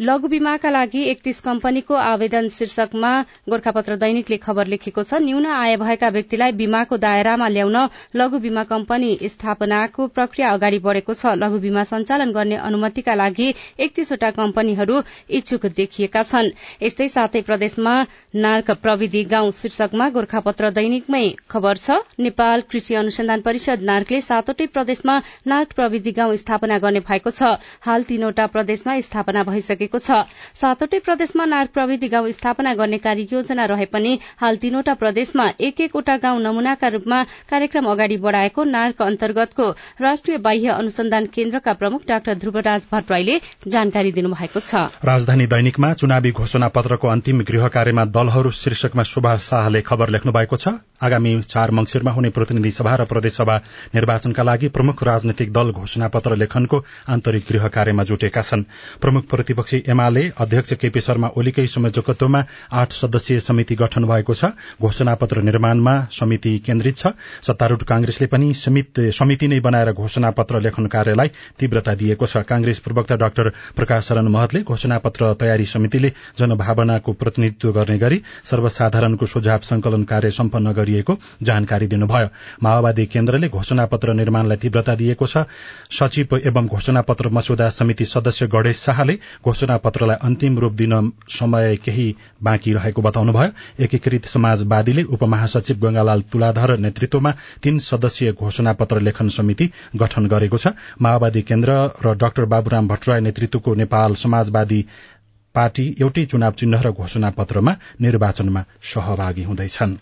लघु 0.00 0.28
बीमाका 0.28 0.70
लागि 0.70 1.02
एकतीस 1.08 1.40
कम्पनीको 1.40 1.94
आवेदन 1.94 2.48
शीर्षकमा 2.50 3.10
गोर्खापत्र 3.48 3.96
दैनिकले 3.96 4.36
खबर 4.36 4.66
लेखेको 4.66 5.02
छ 5.02 5.20
न्यून 5.22 5.44
आय 5.46 5.76
भएका 5.78 6.08
व्यक्तिलाई 6.16 6.52
बीमाको 6.52 6.96
दायरामा 6.98 7.48
ल्याउन 7.48 7.76
लघु 8.16 8.38
बीमा 8.42 8.64
कम्पनी 8.70 9.10
स्थापनाको 9.30 10.06
प्रक्रिया 10.10 10.50
अगाडि 10.50 10.78
बढ़ेको 10.86 11.14
छ। 11.14 11.34
लघु 11.38 11.58
बीमा 11.66 11.84
सञ्चालन 11.84 12.32
गर्ने 12.34 12.56
अनुमतिका 12.58 13.14
लागि 13.14 13.46
एकतीसवटा 13.78 14.30
कम्पनीहरू 14.40 15.02
इच्छुक 15.30 15.66
देखिएका 15.76 16.22
छन्। 16.24 16.50
यस्तै 16.82 17.08
सातै 17.08 17.42
प्रदेशमा 17.46 17.94
नार्क 18.46 18.70
प्रविधि 18.82 19.22
गाउँ 19.30 19.52
शीर्षकमा 19.60 20.08
गोर्खापत्र 20.18 20.70
दैनिकमै 20.74 21.22
खबर 21.48 21.76
छ 21.76 22.00
नेपाल 22.18 22.66
कृषि 22.66 22.98
अनुसन्धान 23.04 23.46
परिषद 23.46 23.86
नार्कले 23.92 24.20
सातवटै 24.22 24.66
प्रदेशमा 24.74 25.20
नार्क 25.46 25.78
प्रविधि 25.78 26.18
गाउँ 26.18 26.36
स्थापना 26.42 26.82
गर्ने 26.82 27.06
भएको 27.06 27.30
छ। 27.30 27.54
हाल 27.86 28.10
तीनवटा 28.10 28.50
प्रदेशमा 28.58 29.00
स्थापना 29.10 29.48
भइसके 29.52 29.82
सकेको 29.84 29.98
छ। 29.98 30.24
सातवटै 30.54 30.98
प्रदेशमा 31.04 31.44
नार्क 31.44 31.70
प्रविधि 31.74 32.08
गाउँ 32.08 32.30
स्थापना 32.32 32.74
गर्ने 32.74 32.98
कार्य 32.98 33.26
योजना 33.32 33.64
रहे 33.66 33.86
पनि 33.86 34.18
हाल 34.40 34.56
तीनवटा 34.56 34.94
प्रदेशमा 34.94 35.46
एक 35.60 35.80
एकवटा 35.80 36.16
गाउँ 36.16 36.40
नमूनाका 36.42 36.88
रूपमा 36.88 37.22
कार्यक्रम 37.50 37.84
अगाडि 37.86 38.16
बढ़ाएको 38.16 38.64
नार्क 38.66 39.02
अन्तर्गतको 39.02 39.70
राष्ट्रिय 40.00 40.38
बाह्य 40.38 40.68
अनुसन्धान 40.74 41.26
केन्द्रका 41.34 41.72
प्रमुख 41.74 42.06
डाक्टर 42.08 42.34
ध्रुवराज 42.38 42.86
भट्टराईले 42.92 43.38
जानकारी 43.68 44.12
दिनुभएको 44.12 44.60
छ। 44.60 44.74
राजधानी 45.04 45.46
दैनिकमा 45.46 45.92
चुनावी 45.94 46.30
घोषणा 46.32 46.68
पत्रको 46.68 47.08
अन्तिम 47.08 47.40
गृह 47.44 47.68
कार्यमा 47.68 48.04
दलहरू 48.10 48.50
शीर्षकमा 48.54 49.02
सुभाष 49.04 49.40
शाहले 49.44 49.82
खबर 49.82 50.08
लेख्नु 50.08 50.32
भएको 50.32 50.56
छ। 50.56 50.74
आगामी 51.02 51.32
चार 51.44 51.70
मंगिरमा 51.70 52.10
हुने 52.10 52.30
प्रतिनिधि 52.30 52.70
सभा 52.70 52.94
र 52.94 53.04
प्रदेशसभा 53.04 53.56
निर्वाचनका 53.94 54.42
लागि 54.42 54.68
प्रमुख 54.68 55.02
राजनैतिक 55.04 55.52
दल 55.52 55.70
घोषणा 55.72 56.08
पत्र 56.08 56.36
लेखनको 56.36 56.84
आन्तरिक 57.08 57.44
गृह 57.48 57.68
कार्यमा 57.68 58.02
जुटेका 58.04 58.42
छन्। 58.42 58.62
प्रमुख 59.00 59.28
प्रतिपक्षी 59.28 59.73
एमाले 59.88 60.22
अध्यक्ष 60.38 60.72
केपी 60.74 61.00
शर्मा 61.00 61.28
ओलीकै 61.36 61.66
संयोजकत्वमा 61.66 62.42
आठ 62.72 62.92
सदस्यीय 62.92 63.40
समिति 63.40 63.74
गठन 63.74 64.04
भएको 64.04 64.34
छ। 64.34 64.44
घोषणा 64.80 65.14
पत्र 65.14 65.42
निर्माणमा 65.42 65.94
समिति 66.12 66.58
केन्द्रित 66.66 66.96
छ। 66.96 67.12
सत्तारूढ़ 67.42 67.82
कांग्रेसले 67.84 68.26
पनि 68.26 68.52
समिति 68.54 69.48
नै 69.48 69.60
बनाएर 69.60 69.92
घोषणा 69.92 70.30
पत्र 70.30 70.60
लेखन 70.60 70.86
कार्यलाई 70.86 71.28
तीव्रता 71.58 71.94
दिएको 71.94 72.26
छ। 72.26 72.44
कांग्रेस 72.44 72.78
प्रवक्ता 72.78 73.16
डाक्टर 73.16 73.48
प्रकाश 73.76 74.04
शरण 74.04 74.28
महतले 74.28 74.62
घोषणा 74.64 74.98
पत्र 74.98 75.32
तयारी 75.40 75.66
समितिले 75.66 76.12
जनभावनाको 76.38 77.12
प्रतिनिधित्व 77.14 77.72
गर्ने 77.72 77.98
गरी 77.98 78.20
सर्वसाधारणको 78.44 79.26
सुझाव 79.26 79.60
संकलन 79.64 80.04
कार्य 80.04 80.30
सम्पन्न 80.32 80.72
गरिएको 80.72 81.18
जानकारी 81.42 81.86
दिनुभयो। 81.86 82.28
माओवादी 82.62 83.06
केन्द्रले 83.06 83.48
घोषणा 83.48 83.86
पत्र 83.86 84.12
निर्माणलाई 84.14 84.56
तीव्रता 84.56 84.94
दिएको 84.94 85.26
छ। 85.26 85.44
सचिव 85.90 86.36
एवं 86.36 86.66
घोषणा 86.66 87.00
पत्र 87.02 87.28
मस्यौदा 87.30 87.68
समिति 87.70 88.04
सदस्य 88.04 88.46
गणेश 88.46 88.76
शाहले 88.76 89.18
घोषणा 89.64 89.76
पत्रलाई 89.80 90.16
अन्तिम 90.22 90.58
रूप 90.58 90.72
दिन 90.74 90.92
समय 91.30 91.76
केही 91.76 92.14
बाँकी 92.42 92.72
रहेको 92.72 93.02
बताउनुभयो। 93.02 93.84
एकीकृत 93.84 94.24
समाजवादीले 94.28 95.02
उपमहासचिव 95.08 95.76
गंगालाल 95.80 96.20
तुलाधर 96.32 96.76
नेतृत्वमा 96.78 97.30
तीन 97.62 97.78
सदस्यीय 97.78 98.32
घोषणा 98.32 98.72
पत्र 98.72 99.00
लेखन 99.00 99.28
समिति 99.28 99.70
गठन 99.96 100.26
गरेको 100.28 100.58
छ। 100.58 100.66
माओवादी 101.00 101.42
केन्द्र 101.42 101.72
र 102.04 102.14
डाक्टर 102.14 102.44
बाबुराम 102.44 102.88
भट्टराई 102.88 103.20
नेतृत्वको 103.20 103.74
नेपाल 103.74 104.14
समाजवादी 104.14 104.80
पार्टी 105.54 105.84
एउटै 106.00 106.24
चुनाव 106.26 106.52
चिन्ह 106.60 106.80
र 106.82 106.92
घोषणा 106.92 107.30
पत्रमा 107.30 107.72
निर्वाचनमा 108.00 108.62
सहभागी 108.84 109.42
हुँदैछन्। 109.42 109.92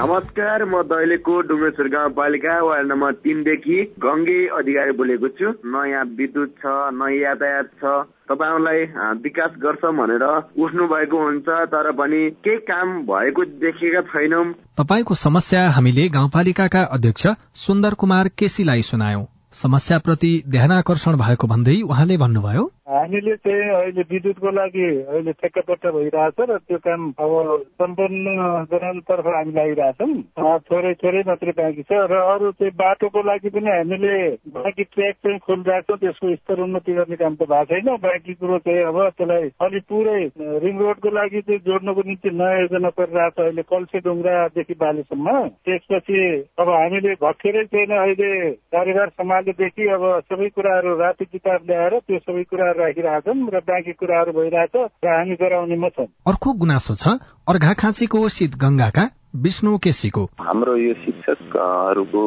नमस्कार 0.00 0.62
म 0.64 0.80
दैलेको 0.90 1.32
डुमेश्वर 1.48 1.88
गाउँपालिका 1.92 2.52
वार्ड 2.64 2.86
नम्बर 2.88 3.12
तिनदेखि 3.20 3.80
गङ्गे 4.00 4.36
अधिकारी 4.58 4.92
बोलेको 4.96 5.28
छु। 5.28 5.50
न 5.66 5.82
यहाँ 5.88 6.04
विद्युत 6.20 6.54
छ 6.56 6.72
न 6.96 7.08
यातायात 7.14 7.68
छ। 7.80 7.92
तपाईँहरूलाई 8.30 8.80
विकास 9.20 9.58
गर्छ 9.60 9.84
भनेर 9.98 10.24
उठ्नु 10.56 10.86
भएको 10.92 11.20
हुन्छ 11.24 11.48
तर 11.74 11.90
पनि 12.00 12.20
केही 12.40 12.64
काम 12.70 12.96
भएको 13.12 13.44
देखेका 13.60 14.02
छैनौँ। 14.08 14.44
तपाईँको 14.80 15.14
समस्या 15.24 15.68
हामीले 15.76 16.08
गाउँपालिकाका 16.16 16.82
अध्यक्ष 16.96 17.26
सुन्दर 17.66 18.00
कुमार 18.00 18.32
केसीलाई 18.38 18.82
सुनायौं। 18.82 19.24
समस्याप्रति 19.60 20.32
ध्यानकर्षण 20.48 21.16
भएको 21.18 21.46
भन्दै 21.46 21.80
उहाँले 21.84 22.16
भन्नुभयो 22.16 22.64
हामीले 22.90 23.34
चाहिँ 23.46 23.70
अहिले 23.70 24.02
विद्युतको 24.10 24.50
लागि 24.50 24.86
अहिले 25.00 25.32
ठेक्कापट्टा 25.40 25.90
भइरहेछ 25.96 26.40
र 26.50 26.56
त्यो 26.58 26.78
काम 26.86 27.00
अब 27.22 27.32
सम्पन्न 27.78 28.36
गराउनुतर्फ 28.70 29.26
हामी 29.26 29.52
लागिरहेछौँ। 29.58 30.58
थोरै 30.70 30.92
थोरै 31.02 31.22
मात्रै 31.28 31.52
बाँकी 31.60 31.82
छ 31.86 31.92
र 32.10 32.14
अरू 32.32 32.50
चाहिँ 32.58 32.74
बाटोको 32.82 33.22
लागि 33.30 33.50
पनि 33.54 33.70
हामीले 33.70 34.14
बाँकी 34.58 34.84
ट्र्याक 34.90 35.14
चाहिँ 35.22 35.38
खोलिरहेको 35.46 35.86
छौँ 35.86 35.98
त्यसको 36.02 36.34
स्तर 36.34 36.60
उन्नति 36.66 36.92
गर्ने 36.98 37.16
काम 37.22 37.34
त 37.38 37.46
भएको 37.46 37.70
छैन। 37.70 37.88
बाँकी 38.06 38.34
कुरो 38.42 38.58
चाहिँ 38.66 38.82
अब 38.90 38.98
त्यसलाई 39.14 39.46
अलिक 39.62 39.84
पुरै 39.86 40.20
रिङ 40.66 40.74
रोडको 40.82 41.10
लागि 41.14 41.40
चाहिँ 41.46 41.60
जोड्नको 41.70 42.02
निम्ति 42.10 42.30
नयाँ 42.40 42.60
योजना 42.60 42.90
परिरहेको 42.98 43.38
छ 43.38 43.46
अहिले 43.46 43.62
कल्से 43.70 43.98
डुङ्रादेखि 44.02 44.74
बालीसम्म। 44.82 45.36
त्यसपछि 45.62 46.18
अब 46.58 46.68
हामीले 46.70 47.14
भर्खरै 47.22 47.64
चाहिँ 47.70 47.86
अहिले 48.02 48.30
कार्यभार 48.74 49.08
सम्हालेदेखि 49.14 49.88
अब 49.94 50.04
सबै 50.26 50.48
कुराहरू 50.58 50.98
राति 50.98 51.24
किताब 51.24 51.60
ल्याएर 51.70 51.98
त्यो 52.00 52.18
सबै 52.26 52.44
कुराहरू 52.50 52.78
राखिरहेछौँ 52.80 53.36
र 53.54 53.60
बाँकी 53.62 53.92
कुराहरू 53.92 54.32
भइरहेछ 54.32 54.74
र 55.04 55.08
हामी 55.08 55.34
गराउनेमा 55.36 55.88
छौँ। 55.88 56.06
अर्को 56.26 56.52
गुनासो 56.60 56.94
छ 56.94 57.16
अर्घाखाँचीको 57.48 58.28
शीत 58.28 58.54
गंगाका 58.56 59.04
विष्णु 59.34 59.78
केसीको। 59.78 60.24
हाम्रो 60.40 60.76
यो 60.76 60.94
शिक्षकहरूको 60.94 62.22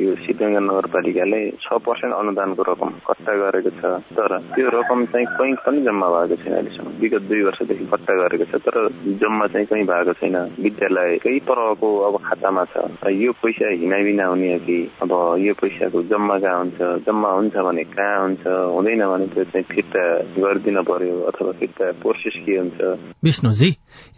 यो 0.00 0.14
सिद्धगंगा 0.14 0.60
नगरपालिकाले 0.60 1.40
छ 1.60 1.76
पर्सेन्ट 1.84 2.14
अनुदानको 2.14 2.62
रकम 2.62 2.88
कट्टा 3.04 3.32
गरेको 3.36 3.70
छ। 3.70 3.84
तर 4.16 4.30
त्यो 4.56 4.68
रकम 4.80 5.04
चाहिँ 5.12 5.26
कहीँ 5.26 5.54
पनि 5.60 5.82
जम्मा 5.84 6.08
भएको 6.08 6.36
छैन 6.42 6.54
अहिलेसम्म। 6.54 6.88
विगत 7.00 7.22
दुई 7.28 7.42
वर्षदेखि 7.42 7.84
कट्टा 7.92 8.14
गरेको 8.14 8.44
छ। 8.48 8.62
तर 8.64 8.76
जम्मा 9.20 9.46
चाहिँ 9.46 9.66
कहीँ 9.66 9.84
भएको 9.84 10.12
छैन। 10.12 10.36
विद्यालयकै 10.64 11.38
तरहको 11.44 11.88
अब 12.08 12.14
खातामा 12.24 12.64
छ। 12.64 12.76
यो 13.12 13.32
पैसा 13.44 13.68
हिनाबिना 13.68 14.26
हुने 14.26 14.52
हो 14.52 14.58
कि? 14.64 14.78
अब 15.04 15.12
यो 15.44 15.54
पैसाको 15.54 16.02
जम्मा 16.08 16.38
कहाँ 16.38 16.58
हुन्छ? 16.58 16.80
जम्मा 17.04 17.28
हुन्छ 17.28 17.54
भने 17.60 17.84
कहाँ 17.84 18.18
हुन्छ? 18.24 18.44
हुँदैन 18.48 19.02
भने 19.04 19.26
त्यो 19.36 19.44
चाहिँ 19.44 19.66
फिर्ता 19.68 20.02
गरिदिन 20.40 20.82
पर्यो 20.88 21.14
अथवा 21.28 21.52
फिर्ता 21.60 21.92
प्रोसेस 22.00 22.40
के 22.46 22.56
हुन्छ? 22.56 22.80
विष्णुजी 23.24 23.70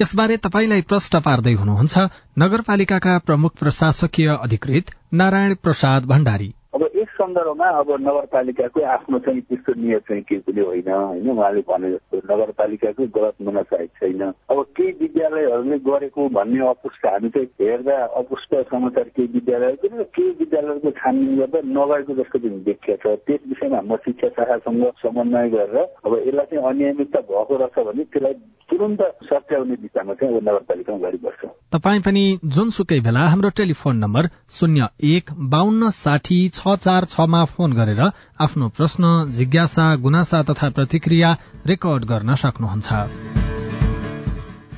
यसबारे 0.02 0.36
तपाईँलाई 0.46 0.82
प्रश्न 0.86 1.18
पार्दै 1.26 1.54
हुनुहुन्छ। 1.58 2.19
नगरपालिकाका 2.38 3.18
प्रमुख 3.18 3.54
प्रशासकीय 3.58 4.28
अधिकृत 4.28 4.90
नारायण 5.14 5.54
प्रसाद 5.62 6.04
भण्डारी। 6.04 6.54
अब 6.74 6.82
यस 6.96 7.08
सन्दर्भमा 7.18 7.68
अब 7.78 7.88
नगरपालिकाको 8.00 8.80
आफ्नो 8.86 9.18
चाहिँ 9.18 9.40
त्यस्तो 9.42 9.72
नियत 9.74 10.02
चाहिँ 10.08 10.22
केही 10.22 10.40
पनि 10.40 10.60
होइन 10.60 10.88
होइन? 10.88 11.30
उहाँले 11.30 11.60
भने 11.66 11.90
जस्तो 11.90 12.16
नगरपालिकाको 12.30 13.06
गलत 13.16 13.34
मनसाहित 13.42 13.90
छैन। 13.98 14.22
अब 14.22 14.58
केही 14.76 14.92
विद्यालयहरूले 15.00 15.78
गरेको 15.82 16.28
भन्ने 16.28 16.60
अपुष्ट 16.68 17.06
हामी 17.06 17.28
चाहिँ 17.28 17.48
हेर्दा 17.60 17.96
अपुष्ट 18.20 18.54
समाचार 18.70 19.08
केही 19.16 19.28
विद्यालयको 19.34 19.88
र 19.98 20.02
केही 20.14 20.30
विद्यालयको 20.40 20.90
छानबिन 21.00 21.36
गर्दा 21.38 21.60
नगरेको 21.74 22.14
जस्तो 22.14 22.38
पनि 22.38 22.58
देखिया 22.68 22.96
छ। 23.02 23.18
त्यस 23.26 23.40
विषयमा 23.50 23.80
म 23.80 23.96
शिक्षा 24.06 24.28
शाखासँग 24.30 24.84
समन्वय 25.02 25.48
गरेर 25.50 25.76
अब 26.06 26.12
यसलाई 26.22 26.46
चाहिँ 26.46 26.64
अनियमितता 26.70 27.20
भएको 27.26 27.56
रहेछ 27.56 27.86
भने 27.86 28.04
त्यसलाई 28.04 28.34
तुरन्त 28.70 29.02
सच्याउने 29.26 29.76
दिशामा 29.82 30.14
चाहिँ 30.14 30.36
अब 30.36 30.42
नगरपालिकामा 30.48 30.98
गरिबस्छ। 31.02 31.42
तपाईँ 31.74 32.00
पनि 32.00 32.24
जुनसुकै 32.46 33.00
बेला 33.00 33.26
हाम्रो 33.26 33.50
टेलिफोन 33.58 33.96
नम्बर 33.96 34.30
शून्य 34.50 34.88
एक 35.10 35.34
बान्न 35.50 35.90
साठी 35.98 36.40
छ 36.50 36.69
चार 36.76 37.04
छमा 37.04 37.44
फोन 37.44 37.72
गरेर 37.72 38.00
आफ्नो 38.40 38.68
प्रश्न 38.68 39.32
जिज्ञासा 39.32 39.94
गुनासा 39.96 40.42
तथा 40.42 40.70
प्रतिक्रिया 40.70 41.36
रेकर्ड 41.66 42.04
गर्न 42.04 42.34
सक्नुहुन्छ। 42.34 42.88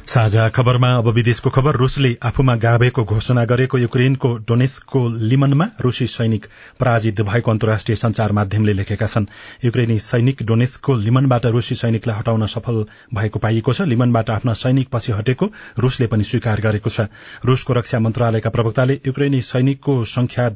साझा 0.07 0.48
खबरमा 0.48 0.88
अब 0.98 1.09
विदेशको 1.09 1.50
खबर। 1.50 1.76
रूसले 1.76 2.16
आफूमा 2.22 2.55
गाभेको 2.57 3.05
घोषणा 3.05 3.44
गरेको 3.44 3.78
युक्रेनको 3.78 4.37
डोनेस्कको 4.37 5.09
लिमनमा 5.09 5.66
रूसी 5.81 6.07
सैनिक 6.07 6.46
पराजित 6.81 7.20
भएको 7.20 7.50
अन्तर्राष्ट्रिय 7.50 7.96
संचार 7.96 8.33
माध्यमले 8.33 8.72
लेखेका 8.72 9.07
छन्। 9.07 9.26
युक्रेनी 9.64 9.98
सैनिक 9.98 10.42
डोनेस्कको 10.42 10.94
लिमनबाट 10.94 11.46
रूसी 11.46 11.74
सैनिकलाई 11.74 12.18
हटाउन 12.18 12.46
सफल 12.46 12.85
भएको 13.14 13.38
पाइएको 13.38 13.72
छ। 13.72 13.81
लिमनबाट 13.83 14.31
आफ्ना 14.31 14.52
सैनिक 14.52 14.88
पछि 14.92 15.12
हटेको 15.12 15.50
रूसले 15.78 16.07
पनि 16.07 16.24
स्वीकार 16.24 16.61
गरेको 16.61 16.90
छ। 16.90 17.09
रूसको 17.44 17.72
रक्षा 17.72 17.98
मन्त्रालयका 17.98 18.50
प्रवक्ताले 18.50 19.00
युक्रेनी 19.07 19.40
सैनिकको 19.40 20.05
संख्या 20.05 20.48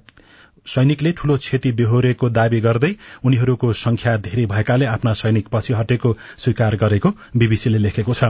सैनिकले 0.67 1.13
ठूलो 1.13 1.37
क्षति 1.37 1.73
बेहोरेको 1.73 2.29
दावी 2.31 2.61
गर्दै 2.61 2.93
उनीहरूको 3.25 3.73
संख्या 3.73 4.17
धेरै 4.19 4.47
भएकाले 4.47 4.87
आफ्ना 4.87 5.13
सैनिक 5.13 5.49
पछि 5.49 5.73
हटेको 5.73 6.17
स्वीकार 6.39 6.77
गरेको 6.77 7.11
बीबीसीले 7.37 7.79
लेखेको 7.79 8.15
छ। 8.15 8.25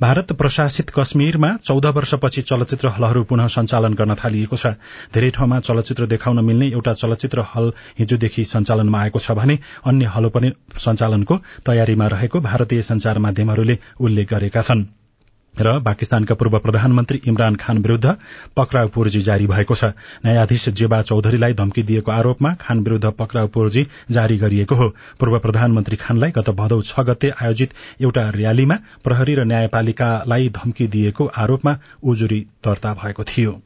भारत 0.00 0.32
प्रशासित 0.32 0.90
कश्मीरमा 0.90 1.52
चौध 1.64 1.86
वर्षपछि 1.96 2.42
चलचित्र 2.42 2.88
हलहरू 2.88 3.24
पुनः 3.24 3.46
सञ्चालन 3.48 3.94
गर्न 3.94 4.14
थालिएको 4.14 4.56
छ। 4.56 4.74
धेरै 5.14 5.30
ठाउँमा 5.30 5.60
चलचित्र 5.60 6.06
देखाउन 6.06 6.44
मिल्ने 6.44 6.68
एउटा 6.68 6.92
चलचित्र 6.94 7.46
हल 7.54 7.72
हिजोदेखि 7.98 8.44
सञ्चालनमा 8.44 9.02
आएको 9.02 9.18
छ 9.18 9.38
भने 9.38 9.58
अन्य 9.84 10.12
हल 10.16 10.28
पनि 10.28 10.52
सञ्चालनको 10.78 11.40
तयारीमा 11.66 12.06
रहेको 12.08 12.40
भारतीय 12.40 12.82
संचार 12.82 13.18
माध्यमहरूले 13.18 13.78
उल्लेख 14.00 14.32
गरेका 14.34 14.62
छन्। 14.62 15.03
र 15.58 15.78
पाकिस्तानका 15.80 16.34
पूर्व 16.34 16.58
प्रधानमन्त्री 16.58 17.20
इमरान 17.26 17.56
खान 17.56 17.78
विरूद्ध 17.78 18.16
पक्राउ 18.56 18.88
पूर्जी 18.88 19.20
जारी 19.20 19.46
भएको 19.46 19.74
छ। 19.74 19.84
न्यायाधीश 20.24 20.68
जेबा 20.70 21.00
चौधरीलाई 21.02 21.54
धम्की 21.54 21.82
दिएको 21.82 22.12
आरोपमा 22.12 22.54
खान 22.60 22.80
विरूद्ध 22.80 23.12
पक्राउ 23.18 23.48
पूर्जी 23.48 23.86
जारी 24.10 24.38
गरिएको 24.38 24.74
हो। 24.74 24.88
पूर्व 25.20 25.38
प्रधानमन्त्री 25.38 25.96
खानलाई 25.96 26.30
गत 26.30 26.50
भदौ 26.50 26.80
छ 26.82 27.00
गते 27.00 27.30
आयोजित 27.42 27.74
एउटा 28.02 28.30
र्यालीमा 28.30 28.78
प्रहरी 29.04 29.34
र 29.34 29.44
न्यायपालिकालाई 29.44 30.48
धम्की 30.48 30.86
दिएको 30.88 31.26
आरोपमा 31.36 31.78
उजुरी 32.02 32.40
दर्ता 32.64 32.94
भएको 32.94 33.24
थियो। 33.24 33.60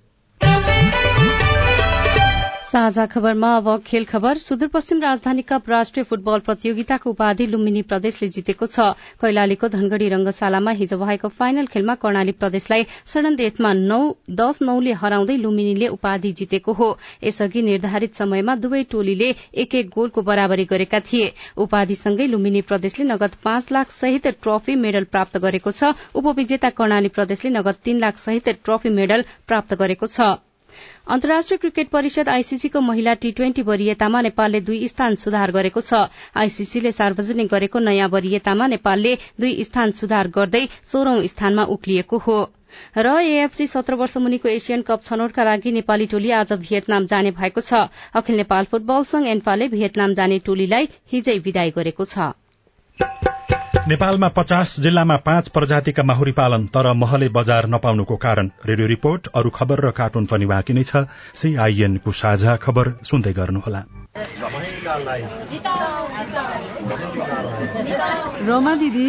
साझा 2.68 3.04
खबरमा 3.07 3.50
अब 3.57 3.68
खेल 3.83 4.04
खबर। 4.04 4.38
सुदूरपश्चिम 4.38 5.00
राजधानी 5.02 5.42
कप 5.42 5.68
राष्ट्रिय 5.70 6.04
फुटबल 6.04 6.38
प्रतियोगिताको 6.46 7.11
उपाधि 7.11 7.46
लुम्बिनी 7.46 7.83
प्रदेशले 7.83 8.28
जितेको 8.28 8.66
छ। 8.66 8.88
कैलालीको 9.20 9.68
धनगढ़ी 9.68 10.09
रंगशालामा 10.09 10.70
हिजो 10.76 10.98
भएको 10.98 11.28
फाइनल 11.31 11.66
खेलमा 11.66 11.94
कर्णाली 11.94 12.33
प्रदेशलाई 12.35 12.85
सडन 13.07 13.37
डेथमा 13.37 13.72
नौ 13.74 14.00
दस 14.40 14.61
नौले 14.62 14.92
हराउँदै 14.94 15.37
लुम्बिनीले 15.38 15.88
उपाधि 15.88 16.33
जितेको 16.33 16.72
हो। 16.72 16.88
यसअघि 17.24 17.62
निर्धारित 17.62 18.14
समयमा 18.14 18.54
दुवै 18.57 18.83
टोलीले 18.90 19.35
एक 19.57 19.74
एक 19.74 19.88
गोलको 19.94 20.22
बराबरी 20.22 20.64
गरेका 20.66 21.00
थिए। 21.02 21.33
उपाधिसँगै 21.59 22.26
लुम्बिनी 22.26 22.61
प्रदेशले 22.68 23.07
नगद 23.07 23.38
पाँच 23.44 23.72
लाख 23.72 23.90
सहित 23.92 24.28
ट्रफी 24.42 24.74
मेडल 24.76 25.09
प्राप्त 25.09 25.38
गरेको 25.38 25.72
छ। 25.72 25.94
उपविजेता 26.14 26.70
कर्णाली 26.76 27.09
प्रदेशले 27.16 27.50
नगद 27.50 27.81
तीन 27.85 27.98
लाख 27.98 28.18
सहित 28.18 28.48
ट्रफी 28.61 28.94
मेडल 29.00 29.24
प्राप्त 29.46 29.74
गरेको 29.74 30.07
छ। 30.09 30.28
अन्तर्राष्ट्रिय 31.09 31.59
क्रिकेट 31.59 31.88
परिषद 31.88 32.29
आईसीसीको 32.29 32.81
महिला 32.81 33.12
टी 33.21 33.31
ट्वेन्टी 33.33 33.62
वरियतामा 33.62 34.21
नेपालले 34.21 34.61
दुई 34.61 34.88
स्थान 34.88 35.14
सुधार 35.16 35.51
गरेको 35.53 35.81
छ। 35.81 36.01
आईसीसीले 36.37 36.90
सार्वजनिक 36.92 37.49
गरेको 37.49 37.79
नयाँ 37.81 38.09
वरियतामा 38.11 38.66
नेपालले 38.68 39.14
दुई 39.40 39.64
स्थान 39.64 39.90
सुधार 40.01 40.29
गर्दै 40.35 40.61
सोह्रौं 40.85 41.23
स्थानमा 41.27 41.64
उक्लिएको 41.77 42.18
हो। 42.27 42.37
र 42.99 43.14
एएफसी 43.21 43.66
सत्र 43.66 43.94
वर्ष 43.97 44.16
मुनिको 44.18 44.49
एसियन 44.49 44.83
कप 44.85 45.05
छनौटका 45.05 45.44
लागि 45.44 45.73
नेपाली 45.79 46.07
टोली 46.07 46.31
आज 46.40 46.53
भियतनाम 46.66 47.07
जाने 47.07 47.31
भएको 47.40 47.61
छ। 47.62 47.88
अखिल 48.14 48.37
नेपाल 48.37 48.68
फुटबल 48.68 49.09
संघ 49.12 49.27
एन्फाले 49.29 49.68
भियतनाम 49.71 50.14
जाने 50.21 50.38
टोलीलाई 50.44 50.92
हिजै 51.12 51.38
विदाई 51.49 51.73
गरेको 51.79 52.05
छ। 52.07 52.29
नेपालमा 53.88 54.29
पचास 54.29 54.81
जिल्लामा 54.81 55.16
पाँच 55.16 55.48
प्रजातिका 55.48 56.03
माहुरी 56.03 56.33
पालन 56.33 56.64
तर 56.66 56.92
महले 56.92 57.29
बजार 57.29 57.66
नपाउनुको 57.66 58.16
कारण। 58.16 58.51
रेडियो 58.66 58.87
रिपोर्ट 58.87 59.29
अरू 59.35 59.51
खबर 59.51 59.81
र 59.81 59.90
कार्टुन 59.90 60.27
पनि 60.27 60.46
बाँकी 60.46 60.72
नै 60.72 60.83
छ। 60.83 61.09
सीआईएनको 61.35 62.12
साझा 62.12 62.57
खबर 62.57 62.90
सुन्दै 63.03 63.33
गर्नुहोला। 63.33 63.81
रोमा 68.44 68.74
दिदी। 68.74 69.09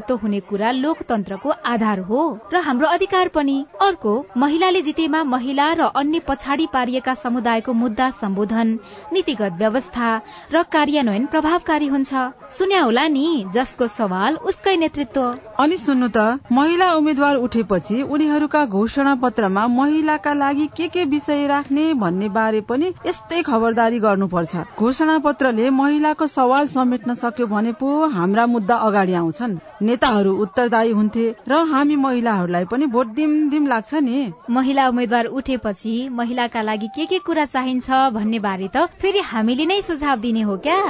नेतृत्व 0.00 0.16
हुने 0.16 0.40
कुरा 0.40 0.70
लोकतन्त्रको 0.72 1.50
आधार 1.66 1.98
हो 2.08 2.20
र 2.52 2.56
हाम्रो 2.64 2.86
अधिकार 2.88 3.28
पनि। 3.28 3.56
अर्को 3.80 4.12
महिलाले 4.36 4.80
जितेमा 4.82 5.22
महिला 5.24 5.66
र 5.72 5.80
अन्य 5.92 6.18
पछाडि 6.28 6.66
पारिएका 6.72 7.14
समुदायको 7.14 7.72
मुद्दा 7.72 8.08
सम्बोधन 8.10 8.68
नीतिगत 9.12 9.52
व्यवस्था 9.60 10.08
र 10.54 10.62
कार्यान्वयन 10.72 11.26
प्रभावकारी 11.26 11.86
हुन्छ। 11.86 12.12
सुन्या 12.50 12.80
होला 12.80 13.06
नि 13.08 13.26
जसको 13.54 13.86
सवाल 13.90 14.36
उसकै 14.48 14.76
नेतृत्व। 14.76 15.49
अनि 15.60 15.76
सुन्नु 15.76 16.06
त 16.08 16.52
महिला 16.52 16.86
उम्मेद्वार 16.96 17.36
उठेपछि 17.36 17.96
उनीहरूका 18.16 18.64
घोषणा 18.76 19.14
पत्रमा 19.22 19.66
महिलाका 19.68 20.32
लागि 20.34 20.66
के 20.76 20.86
के 20.88 21.04
विषय 21.04 21.46
राख्ने 21.46 21.84
भन्ने 22.02 22.28
बारे 22.36 22.60
पनि 22.70 22.92
यस्तै 23.06 23.42
खबरदारी 23.48 23.98
गर्नुपर्छ। 24.00 24.56
घोषणा 24.78 25.18
पत्रले 25.26 25.68
महिलाको 25.80 26.26
सवाल 26.26 26.66
समेट्न 26.76 27.14
सक्यो 27.24 27.46
भने 27.46 27.72
पो 27.80 27.92
हाम्रा 28.16 28.46
मुद्दा 28.46 28.76
अगाडि 28.88 29.14
आउँछन्। 29.20 29.58
नेताहरू 29.82 30.32
उत्तरदायी 30.42 30.92
हुन्थे 30.92 31.28
र 31.48 31.62
हामी 31.72 31.96
महिलाहरूलाई 32.06 32.64
पनि 32.72 32.86
भोट 32.96 33.14
दिम 33.20 33.38
दिम 33.50 33.66
लाग्छ 33.66 33.94
नि। 34.00 34.32
महिला 34.50 34.88
उम्मेद्वार 34.88 35.26
उठेपछि 35.38 35.94
महिलाका 36.12 36.62
लागि 36.62 36.88
के 36.96 37.06
के 37.06 37.18
कुरा 37.26 37.44
चाहिन्छ 37.44 37.90
भन्ने 38.16 38.38
बारे 38.48 38.68
त 38.76 38.88
फेरि 39.00 39.28
हामीले 39.32 39.66
नै 39.66 39.80
सुझाव 39.82 40.18
दिने 40.20 40.42
हो 40.48 40.56
क्या? 40.56 40.80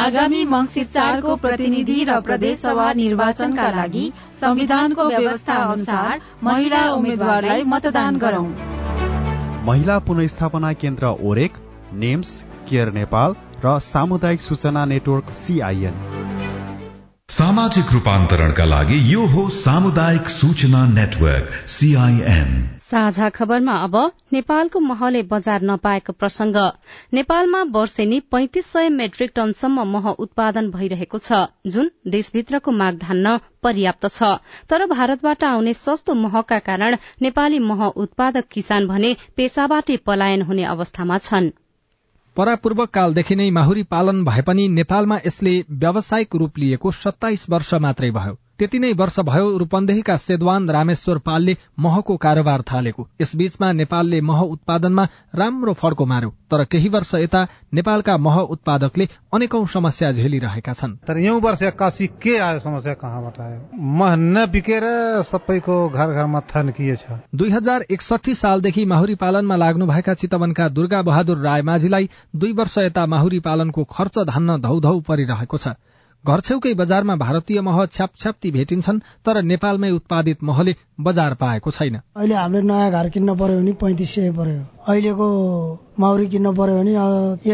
आगामी 0.00 0.44
मङ्सिर 0.44 0.84
चारको 0.86 1.34
प्रतिनिधि 1.36 1.96
र 2.08 2.20
प्रदेश 2.26 2.58
सभा 2.58 2.86
निर्वाचनका 2.92 3.66
लागि 3.72 4.04
संविधानको 4.36 5.08
व्यवस्था 5.08 5.56
अनुसार 5.64 6.20
महिला 6.44 6.80
उम्मेद्वारलाई 6.92 7.64
मतदान 7.72 8.16
गरौं। 8.16 8.46
महिला 9.66 9.98
पुनस्थापना 10.06 10.72
केन्द्र 10.82 11.12
ओरेक 11.22 11.58
नेम्स 12.04 12.32
केयर 12.70 12.92
नेपाल 12.92 13.36
र 13.64 13.78
सामुदायिक 13.84 14.40
सूचना 14.40 14.84
नेटवर्क 14.94 15.30
सीआईएन 15.42 16.00
सामाजिक 17.32 17.92
रूपान्तरणका 17.92 18.64
लागि 18.64 18.96
यो 19.12 19.20
हो 19.26 19.42
सामुदायिक 19.50 20.28
सूचना 20.28 20.80
नेटवर्क 20.86 21.52
सीआईएन 21.66 22.50
साझा 22.80 23.28
खबरमा 23.28 23.76
अब 23.84 23.96
नेपालको 24.32 24.80
महले 24.80 25.22
बजार 25.30 25.62
नपाएको 25.62 26.12
प्रसंग 26.12 26.56
नेपालमा 27.12 27.62
वर्षेनी 27.76 28.18
पैंतिस 28.32 28.66
सय 28.72 28.88
मेट्रिक 28.98 29.32
टनसम्म 29.36 29.86
मह 29.92 30.08
उत्पादन 30.18 30.70
भइरहेको 30.70 31.18
छ 31.18 31.40
जुन 31.66 31.90
देशभित्रको 32.08 32.76
माग 32.82 32.98
धान्न 32.98 33.36
पर्याप्त 33.62 34.06
छ। 34.08 34.30
तर 34.68 34.86
भारतबाट 34.86 35.44
आउने 35.44 35.74
सस्तो 35.74 36.14
महका 36.18 36.58
कारण 36.68 36.96
नेपाली 37.22 37.58
मह 37.62 37.84
उत्पादक 38.04 38.52
किसान 38.52 38.86
भने 38.86 39.16
पेसाबाटै 39.36 39.96
पलायन 40.06 40.42
हुने 40.42 40.64
अवस्थामा 40.76 41.18
छन्। 41.18 41.50
परापूर्व 42.36 42.84
कालदेखि 42.86 43.36
नै 43.36 43.48
माहुरी 43.50 43.82
पालन 43.90 44.24
भए 44.24 44.42
पनि 44.42 44.68
नेपालमा 44.68 45.18
यसले 45.26 45.52
व्यावसायिक 45.82 46.36
रूप 46.36 46.58
लिएको 46.58 46.90
सत्ताइस 46.98 47.46
वर्ष 47.50 47.74
मात्रै 47.80 48.10
भयो। 48.10 48.41
त्यति 48.62 48.78
नै 48.78 48.92
वर्ष 48.92 49.18
भयो 49.20 49.46
रूपन्देहीका 49.58 50.16
सेदवान 50.16 50.68
रामेश्वर 50.70 51.18
पालले 51.18 51.56
महको 51.80 52.16
कारोबार 52.16 52.62
थालेको। 52.62 53.06
यसबीचमा 53.20 53.70
नेपालले 53.72 54.20
मह 54.22 54.40
उत्पादनमा 54.46 55.06
राम्रो 55.34 55.72
फड्को 55.74 56.06
मार्यो 56.06 56.30
तर 56.50 56.64
केही 56.64 56.88
वर्ष 56.88 57.14
यता 57.14 57.42
नेपालका 57.74 58.16
मह 58.18 58.38
उत्पादकले 58.54 59.08
अनेकौं 59.34 59.64
समस्या 59.66 60.12
झेलिरहेका 60.12 60.72
छन्। 60.74 60.96
तर 61.08 61.18
यौं 61.18 61.40
वर्ष 61.40 61.62
एक्कासी 61.62 62.06
के 62.22 62.36
आयो 62.38 62.58
समस्या 62.60 62.94
कहाँबाट 62.94 63.40
आयो? 63.40 63.60
मह 63.98 64.16
नबिकेर 64.16 64.86
सबैको 65.26 65.88
घर 65.88 66.12
घरमा 66.12 66.40
थन्किएछ 66.54 67.04
दुई 67.34 67.50
हजार 67.50 67.86
एकसठी 67.90 68.34
सालदेखि 68.38 68.84
माहुरी 68.86 69.14
पालनमा 69.18 69.56
लाग्नुभएका 69.56 70.14
चितवनका 70.14 70.68
दुर्गा 70.70 71.02
बहादुर 71.02 71.38
राय 71.42 71.62
माझीलाई 71.62 72.10
दुई 72.34 72.52
वर्ष 72.52 72.78
यता 72.80 73.06
माहुरी 73.06 73.40
पालनको 73.40 73.84
खर्च 73.90 74.18
धान्न 74.28 74.60
धौधौ 74.62 75.00
परिरहेको 75.00 75.58
छ। 75.58 75.74
घर 76.24 76.40
छेउकै 76.40 76.72
बजारमा 76.74 77.14
भारतीय 77.16 77.60
मह 77.60 77.84
छ्यापछ्याप्ती 77.86 78.50
भेटिन्छन् 78.50 78.98
तर 79.26 79.42
नेपालमै 79.42 79.90
उत्पादित 79.90 80.42
महले 80.42 80.74
बजार 81.00 81.34
पाएको 81.34 81.70
छैन। 81.70 81.96
अहिले 82.16 82.34
हामीले 82.34 82.62
नयाँ 82.62 82.90
घर 82.90 83.08
किन्न 83.10 83.34
पर्यो 83.34 83.58
भने 83.58 83.72
पैँतिस 83.74 84.14
सय 84.14 84.30
पर्यो। 84.30 84.60
अहिलेको 84.86 85.26
माउरी 86.00 86.26
किन्न 86.28 86.54
पर्यो 86.54 86.76
भने 86.78 86.92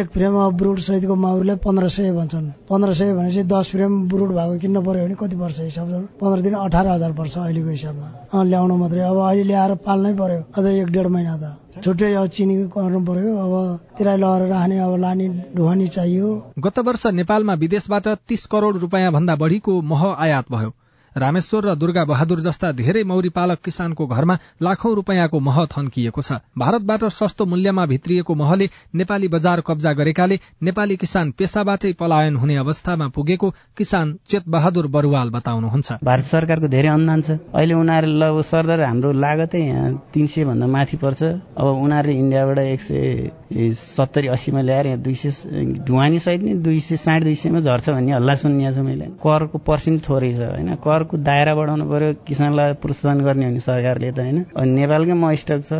एक 0.00 0.10
फ्रेम 0.10 0.36
ब्रुड 0.58 0.78
सहितको 0.80 1.14
माउरीलाई 1.16 1.56
पन्ध्र 1.64 1.88
सय 1.88 2.12
भन्छन्। 2.12 2.50
पन्ध्र 2.68 2.94
सय 2.94 3.12
भनेपछि 3.14 3.42
दस 3.48 3.70
फ्रेम 3.72 3.92
ब्रुड 4.08 4.30
भएको 4.36 4.58
किन्न 4.58 4.84
पर्यो 4.84 5.04
भने 5.04 5.14
कति 5.16 5.36
पर्छ 5.36 5.58
हिसाब 5.60 5.88
पन्ध्र 6.20 6.40
दिन 6.42 6.54
अठार 6.54 6.86
हजार 6.88 7.12
पर्छ 7.12 7.36
अहिलेको 7.38 7.70
हिसाबमा। 7.70 8.44
ल्याउनु 8.44 8.76
मात्रै। 8.76 9.00
अब 9.00 9.16
अहिले 9.28 9.44
ल्याएर 9.44 9.74
पाल्नै 9.86 10.12
पर्यो। 10.20 10.40
अझ 10.56 10.64
एक 10.66 10.92
डेढ 10.92 11.06
महिना 11.16 11.36
त। 11.36 11.56
छुट्टै 11.84 12.12
अब 12.14 12.26
चिनी 12.34 12.54
गर्नु 12.74 13.00
पर्यो 13.06 13.34
अब 13.38 13.54
तिराई 13.98 14.16
लगेर 14.16 14.48
राख्ने 14.48 14.78
अब 14.78 14.96
लाने 14.96 15.28
ढुवानी 15.56 15.86
चाहियो। 15.88 16.28
गत 16.58 16.78
वर्ष 16.78 17.06
नेपालमा 17.14 17.54
विदेशबाट 17.54 18.08
तीस 18.28 18.46
करोड़ 18.46 18.76
रूपियाँ 18.76 19.12
भन्दा 19.12 19.36
बढ़ीको 19.36 19.80
मह 19.82 20.02
आयात 20.18 20.50
भयो। 20.52 20.70
रामेश्वर 21.16 21.64
र 21.64 21.74
दुर्गा 21.74 22.04
बहादुर 22.04 22.40
जस्ता 22.40 22.72
धेरै 22.72 23.02
मौरी 23.04 23.28
पालक 23.28 23.58
किसानको 23.64 24.06
घरमा 24.06 24.38
लाखौं 24.62 24.94
रूपियाँको 24.94 25.40
मह 25.40 25.64
थन्किएको 25.66 26.22
छ। 26.22 26.40
भारतबाट 26.58 27.04
सस्तो 27.10 27.46
मूल्यमा 27.46 27.86
भित्रिएको 27.86 28.34
महले 28.34 28.68
नेपाली 28.94 29.28
बजार 29.28 29.60
कब्जा 29.60 29.92
गरेकाले 29.92 30.38
नेपाली 30.62 30.96
किसान 30.96 31.30
पेसाबाटै 31.38 31.92
पलायन 31.92 32.36
हुने 32.36 32.56
अवस्थामा 32.56 33.08
पुगेको 33.08 33.50
किसान 33.76 34.16
चेत 34.28 34.48
बहादुर 34.48 34.86
बरुवाल 34.88 35.30
बताउनुहुन्छ। 35.30 35.92
भारत 36.04 36.24
सरकारको 36.26 36.68
धेरै 36.68 36.88
अनुदान 36.88 37.20
छ। 37.22 37.30
अहिले 37.54 37.74
उनीहरू 37.74 38.08
ल 38.08 38.42
सरदर 38.42 38.80
हाम्रो 38.82 39.12
लागतै 39.14 39.60
यहाँ 39.60 39.90
तिन 40.14 40.26
सय 40.26 40.44
भन्दा 40.44 40.66
माथि 40.66 40.96
पर्छ। 40.96 41.22
अब 41.58 41.66
उनीहरूले 41.66 42.18
इन्डियाबाट 42.18 42.58
एक 42.58 42.80
सय 42.80 43.30
सत्तरी 43.50 44.28
अस्सीमा 44.28 44.60
ल्याएर 44.60 44.86
यहाँ 44.86 45.00
दुई 45.00 45.14
सय 45.14 45.64
ढुवानी 45.88 46.18
सहित 46.18 46.42
नै 46.42 46.54
दुई 46.62 46.80
सय 46.80 46.96
साढे 46.96 47.24
दुई 47.24 47.34
सयमा 47.34 47.60
झर्छ 47.60 47.88
भन्ने 47.90 48.12
हल्ला 48.12 48.34
सुनिएको 48.44 48.74
छ 48.74 48.84
मैले। 48.84 49.06
करको 49.24 49.58
पर्सेन्ट 49.64 50.08
थोरै 50.08 50.32
छ 50.32 50.52
होइन? 50.52 50.74
कर 50.76 50.98
सरकारको 50.98 51.16
दायरा 51.16 51.54
बढाउनु 51.54 51.84
पर्यो 51.90 52.12
किसानलाई 52.26 52.72
प्रोत्साहन 52.82 53.20
गर्ने 53.24 53.44
हो 53.44 53.50
नि 53.52 53.60
सरकारले 53.60 54.10
त 54.12 54.18
होइन? 54.18 54.38
अनि 54.56 54.70
नेपालकै 54.70 55.14
म 55.14 55.34
स्टक 55.34 55.60
छ 55.62 55.72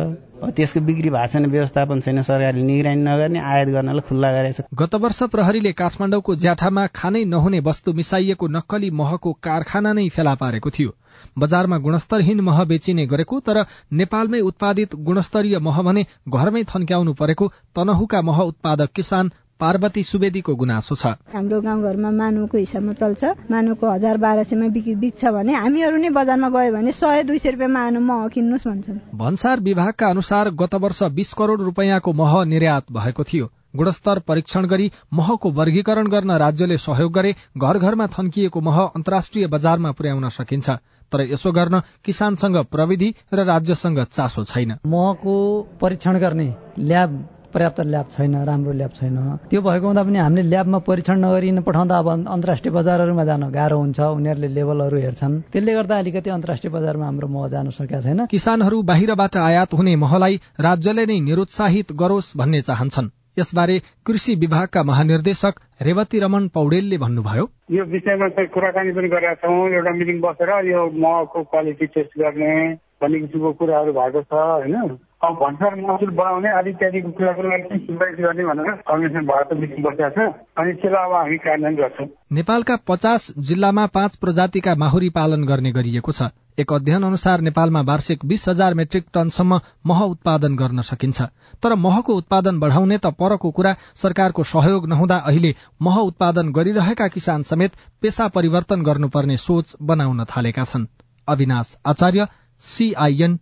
त्यसको 0.55 0.79
बिक्री 0.79 1.09
भएको 1.11 1.27
छैन 1.27 1.45
व्यवस्थापन 1.45 1.99
छैन 1.99 2.21
सरकारले 2.23 2.63
निगरानी 2.63 3.01
नगर्ने 3.03 3.39
आयात 3.43 3.67
गर्नलाई 3.67 4.07
खुल्ला 4.07 4.29
गरेछ 4.31 4.57
गत 4.71 4.95
वर्ष 4.95 5.19
प्रहरीले 5.35 5.71
काठमाडौँको 5.75 6.35
ज्याठामा 6.35 6.85
खानै 6.95 7.23
नहुने 7.27 7.59
वस्तु 7.59 7.93
मिसाइएको 7.93 8.47
नक्कली 8.47 8.89
महको 8.95 9.33
कारखाना 9.43 9.93
नै 9.93 10.07
फेला 10.09 10.33
पारेको 10.39 10.69
थियो। 10.69 10.91
बजारमा 11.39 11.77
गुणस्तरहीन 11.77 12.39
मह 12.41 12.63
बेचिने 12.63 13.05
गरेको 13.05 13.39
तर 13.39 13.65
नेपालमै 13.93 14.39
उत्पादित 14.41 14.95
गुणस्तरीय 14.95 15.59
मह 15.59 15.81
भने 15.81 16.05
घरमै 16.29 16.63
थन्क्याउनु 16.63 17.13
परेको 17.13 17.51
तनहुका 17.75 18.21
मह 18.21 18.41
उत्पादक 18.43 18.91
किसान 18.95 19.31
पार्वती 19.59 20.03
सुवेदीको 20.03 20.55
गुनासो 20.55 20.95
छ। 20.95 21.05
हाम्रो 21.35 21.59
गाउँघरमा 21.61 22.09
मानुको 22.11 22.57
हिसाबमा 22.57 22.93
चल्छ। 22.93 23.51
मानुको 23.51 23.91
हजार 23.91 24.17
बाह्र 24.17 24.43
सयमा 24.43 24.67
बिक्छ 24.71 25.25
भने 25.25 25.53
हामीहरू 25.53 25.97
नै 25.99 26.09
बजारमा 26.15 26.49
गयो 26.49 26.71
भने 26.71 26.91
सय 26.95 27.23
दुई 27.27 27.39
सय 27.43 27.51
रुपियाँमा 27.51 27.79
आनु 27.83 27.99
मह 27.99 28.27
किन्नुहोस् 28.31 28.67
भन्छन्। 28.67 28.99
भन्सार 29.19 29.59
विभागका 29.59 30.09
अनुसार 30.09 30.49
गत 30.55 30.75
वर्ष 30.79 31.03
बीस 31.11 31.33
करोड़ 31.33 31.61
रूपियाँको 31.61 32.13
मह 32.13 32.43
निर्यात 32.45 32.91
भएको 32.91 33.23
थियो। 33.23 33.51
गुणस्तर 33.73 34.19
परीक्षण 34.19 34.65
गरी 34.65 34.91
महको 35.13 35.51
वर्गीकरण 35.51 36.07
गर्न 36.07 36.31
राज्यले 36.37 36.77
सहयोग 36.77 37.11
गरे 37.13 37.35
घर 37.57 37.77
घरमा 37.77 38.07
थन्किएको 38.07 38.61
मह 38.61 38.79
अन्तर्राष्ट्रिय 38.81 39.47
बजारमा 39.47 39.91
पुर्याउन 39.91 40.29
सकिन्छ। 40.29 40.69
तर 41.11 41.21
यसो 41.21 41.51
गर्न 41.51 41.81
किसानसँग 42.05 42.57
प्रविधि 42.65 43.13
र 43.33 43.43
राज्यसँग 43.45 43.99
चासो 44.11 44.43
छैन। 44.43 44.77
महको 44.85 45.35
परीक्षण 45.81 46.17
गर्ने 46.19 46.53
ल्याब 46.79 47.11
पर्याप्त 47.53 47.79
ल्याब 47.81 48.05
छैन 48.11 48.35
राम्रो 48.45 48.71
ल्याब 48.71 48.91
छैन। 48.91 49.17
त्यो 49.49 49.61
भएको 49.61 49.85
हुँदा 49.85 50.03
पनि 50.03 50.17
हामीले 50.17 50.49
ल्याबमा 50.49 50.77
परीक्षण 50.85 51.17
नगरी 51.17 51.51
पठाउँदा 51.65 51.97
अब 51.97 52.09
अन्तर्राष्ट्रिय 52.29 52.73
बजारहरूमा 52.73 53.25
जान 53.25 53.49
गाह्रो 53.49 53.77
हुन्छ। 53.79 53.99
उनीहरूले 53.99 54.47
लेभलहरू 54.47 54.97
हेर्छन्। 54.97 55.41
त्यसले 55.49 55.73
गर्दा 55.73 55.97
अलिकति 55.97 56.29
अन्तर्राष्ट्रिय 56.29 56.73
बजारमा 56.73 57.05
हाम्रो 57.05 57.27
मह 57.27 57.47
जान 57.49 57.69
सकेका 57.69 58.01
छैन। 58.01 58.25
किसानहरू 58.25 58.81
बाहिरबाट 58.85 59.37
आयात 59.37 59.73
हुने 59.73 59.95
महलाई 59.95 60.39
राज्यले 60.59 61.05
नै 61.05 61.19
निरुत्साहित 61.19 61.91
गरोस् 61.93 62.37
भन्ने 62.37 62.61
चाहन्छन्। 62.61 63.09
यसबारे 63.39 63.79
कृषि 64.05 64.35
विभागका 64.35 64.83
महानिर्देशक 64.83 65.59
रेवती 65.81 66.19
रमन 66.19 66.47
पौडेलले 66.53 66.97
भन्नुभयो। 66.97 67.49
यो 67.71 67.83
विषयमा 67.91 68.27
चाहिँ 68.29 68.49
कुराकानी 68.49 68.91
पनि 68.91 69.09
गरेका 69.09 69.33
छौँ। 69.41 69.67
एउटा 69.69 69.91
मिटिङ 69.97 70.21
बसेर 70.21 70.51
यो 70.67 70.85
महको 70.99 71.43
क्वालिटी 71.43 71.85
टेस्ट 71.95 72.17
गर्ने 72.19 72.53
भन्ने 73.01 73.19
किसिमको 73.19 73.51
कुराहरू 73.59 73.91
भएको 73.93 74.21
छ 74.21 74.33
होइन? 74.33 74.97
अब 75.19 75.33
भन्सार 75.35 75.75
महसुल 75.75 76.09
बढाउने 76.15 76.49
आदि 76.57 76.69
इत्यादिको 76.69 77.09
कुराको 77.11 77.43
लागि 77.43 77.77
सिफारिस 77.79 78.19
गर्ने 78.19 78.43
भनेर 78.45 78.75
कमिसन 78.87 79.25
भारत 79.25 79.49
मिटिङ 79.61 79.83
बसेका 79.83 80.09
छ 80.09 80.27
अनि 80.59 80.73
त्यसलाई 80.73 81.05
अब 81.05 81.13
हामी 81.13 81.37
कार्यान्वयन 81.37 81.75
गर्छौँ। 81.75 82.07
नेपालका 82.31 82.75
पचास 82.87 83.31
जिल्लामा 83.49 83.85
पाँच 83.95 84.15
प्रजातिका 84.15 84.75
माहुरी 84.75 85.09
पालन 85.09 85.43
गर्ने 85.43 85.71
गरिएको 85.71 86.11
छ। 86.11 86.31
एक 86.59 86.71
अध्ययन 86.73 87.03
अनुसार 87.03 87.41
नेपालमा 87.41 87.81
वार्षिक 87.81 88.25
बीस 88.25 88.47
हजार 88.49 88.73
मेट्रिक 88.73 89.05
टनसम्म 89.13 89.59
मह 89.87 90.01
उत्पादन 90.03 90.55
गर्न 90.55 90.81
सकिन्छ। 90.81 91.21
तर 91.63 91.75
महको 91.75 92.15
उत्पादन 92.15 92.59
बढ़ाउने 92.59 92.97
त 92.97 93.11
परको 93.15 93.51
कुरा 93.51 93.75
सरकारको 93.95 94.43
सहयोग 94.43 94.87
नहुँदा 94.89 95.17
अहिले 95.31 95.55
मह 95.81 95.99
उत्पादन 96.01 96.51
गरिरहेका 96.51 97.07
किसान 97.07 97.43
समेत 97.43 97.71
पेसा 98.01 98.27
परिवर्तन 98.27 98.83
गर्नुपर्ने 98.83 99.37
सोच 99.37 99.75
बनाउन 99.81 100.25
थालेका 100.25 100.63
छन्। 100.63 100.87
अविनाश 101.27 101.75
आचार्य 101.85 102.27
सीआईएन 102.63 103.39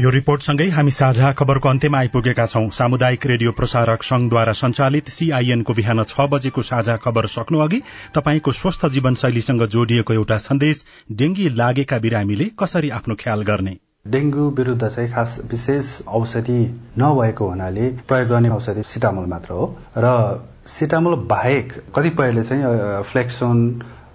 यो 0.00 0.10
रिपोर्टसँगै 0.10 0.66
हामी 0.68 0.90
साझा 0.90 1.30
खबरको 1.32 1.68
अन्त्यमा 1.68 1.98
आइपुगेका 1.98 2.44
छौं। 2.46 2.68
सामुदायिक 2.70 3.26
रेडियो 3.26 3.50
प्रसारक 3.52 4.02
संघद्वारा 4.02 4.52
संचालित 4.52 5.08
सीआईएनको 5.08 5.74
बिहान 5.74 6.02
छ 6.02 6.26
बजेको 6.32 6.62
साझा 6.62 6.96
खबर 6.96 7.26
सक्नु 7.26 7.58
अघि 7.58 7.80
तपाईँको 8.14 8.52
स्वस्थ 8.52 8.86
जीवनशैलीसँग 8.88 9.66
जोडिएको 9.68 10.12
एउटा 10.12 10.36
सन्देश 10.46 10.84
डेंगी 11.12 11.48
लागेका 11.56 11.98
बिरामीले 11.98 12.44
कसरी 12.58 12.90
आफ्नो 12.90 13.14
ख्याल 13.20 13.42
गर्ने? 13.42 13.76
डेंगू 14.08 14.48
विरूद्ध 14.50 14.88
चाहिँ 14.88 15.12
खास 15.12 15.38
विशेष 15.50 15.90
औषधि 16.08 16.60
नभएको 16.98 17.48
हुनाले 17.48 17.88
प्रयोग 18.08 18.28
गर्ने 18.28 18.48
औषधि 18.48 18.82
सिटामोल 18.88 19.26
मात्र 19.26 19.52
हो। 19.52 19.66
र 19.98 20.14
सिटामोल 20.66 21.14
बाहेक 21.28 21.72
कतिपयले 21.94 22.42
चाहिँ 22.42 23.02
फ्लेक्सोन 23.12 23.60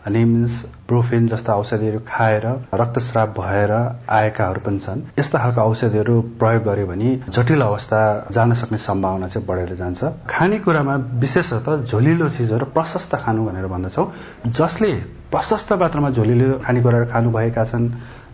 निम्स 0.10 0.64
ब्रोफिन 0.88 1.28
जस्ता 1.28 1.54
औषधिहरू 1.56 2.00
खाएर 2.08 2.46
रक्तस्राव 2.74 3.34
भएर 3.38 3.72
आएकाहरू 4.10 4.62
पनि 4.66 4.80
छन्। 4.80 5.02
यस्ता 5.20 5.40
खालका 5.40 5.64
औषधिहरू 5.64 6.22
प्रयोग 6.40 6.64
गर्यो 6.64 6.88
भने 6.88 7.16
जटिल 7.30 7.62
अवस्था 7.62 8.00
जान 8.32 8.54
सक्ने 8.54 8.78
सम्भावना 8.78 9.28
चाहिँ 9.28 9.48
बढेर 9.48 9.76
जान्छ। 9.76 10.04
खानेकुरामा 10.30 10.96
विशेषतः 11.20 11.84
झोलिलो 11.84 12.30
चिजहरू 12.30 12.66
प्रशस्त 12.76 13.16
खानु 13.16 13.46
भनेर 13.46 13.68
भन्दछौ। 13.68 14.06
जसले 14.48 14.94
प्रशस्त 15.32 15.74
मात्रामा 15.74 16.10
झोलिलो 16.10 16.60
खानेकुराहरू 16.66 17.12
खानुभएका 17.12 17.66
छन् 17.66 17.90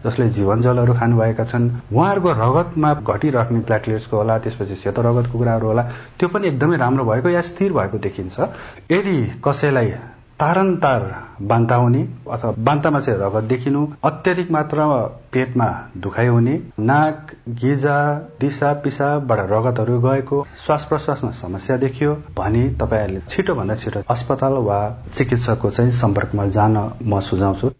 जसले 0.05 0.27
जीवन 0.29 0.61
जलहरू 0.61 0.93
खानुभएका 0.93 1.43
छन् 1.45 1.69
उहाँहरूको 1.91 2.31
रगतमा 2.37 2.93
घटिराख्ने 2.93 3.59
प्लाटलेट्सको 3.67 4.17
होला 4.17 4.37
त्यसपछि 4.39 4.75
सेतो 4.75 5.01
रगतको 5.01 5.37
कुराहरू 5.39 5.67
होला 5.67 5.83
त्यो 6.19 6.27
पनि 6.29 6.47
एकदमै 6.47 6.77
राम्रो 6.77 7.03
भएको 7.05 7.29
या 7.29 7.41
स्थिर 7.41 7.73
भएको 7.73 7.97
देखिन्छ। 7.97 8.39
यदि 8.91 9.17
कसैलाई 9.45 9.93
तारन्तार 10.39 11.03
बान्ता 11.41 11.75
हुने 11.75 12.01
अथवा 12.31 12.51
बान्तामा 12.59 12.99
चाहिँ 12.99 13.19
रगत 13.19 13.43
देखिनु 13.43 13.81
अत्याधिक 14.03 14.51
मात्रामा 14.51 14.97
पेटमा 15.33 15.67
दुखाइ 15.97 16.27
हुने 16.27 16.55
नाक 16.79 17.31
गिजा 17.61 17.97
दिशा 18.41 18.73
पिसाबबाट 18.83 19.39
रगतहरू 19.51 19.99
गएको 20.01 20.45
श्वास 20.65 20.85
प्रश्वासमा 20.85 21.31
समस्या 21.41 21.77
देखियो 21.77 22.13
भने 22.37 22.67
तपाईँहरूले 22.81 23.21
छिटोभन्दा 23.29 23.75
छिटो 23.75 24.03
अस्पताल 24.09 24.53
वा 24.67 24.79
चिकित्सकको 25.13 25.69
चाहिँ 25.69 25.91
सम्पर्कमा 26.01 26.47
जान 26.57 26.77
म 27.03 27.19
सुझाउँछु। 27.19 27.71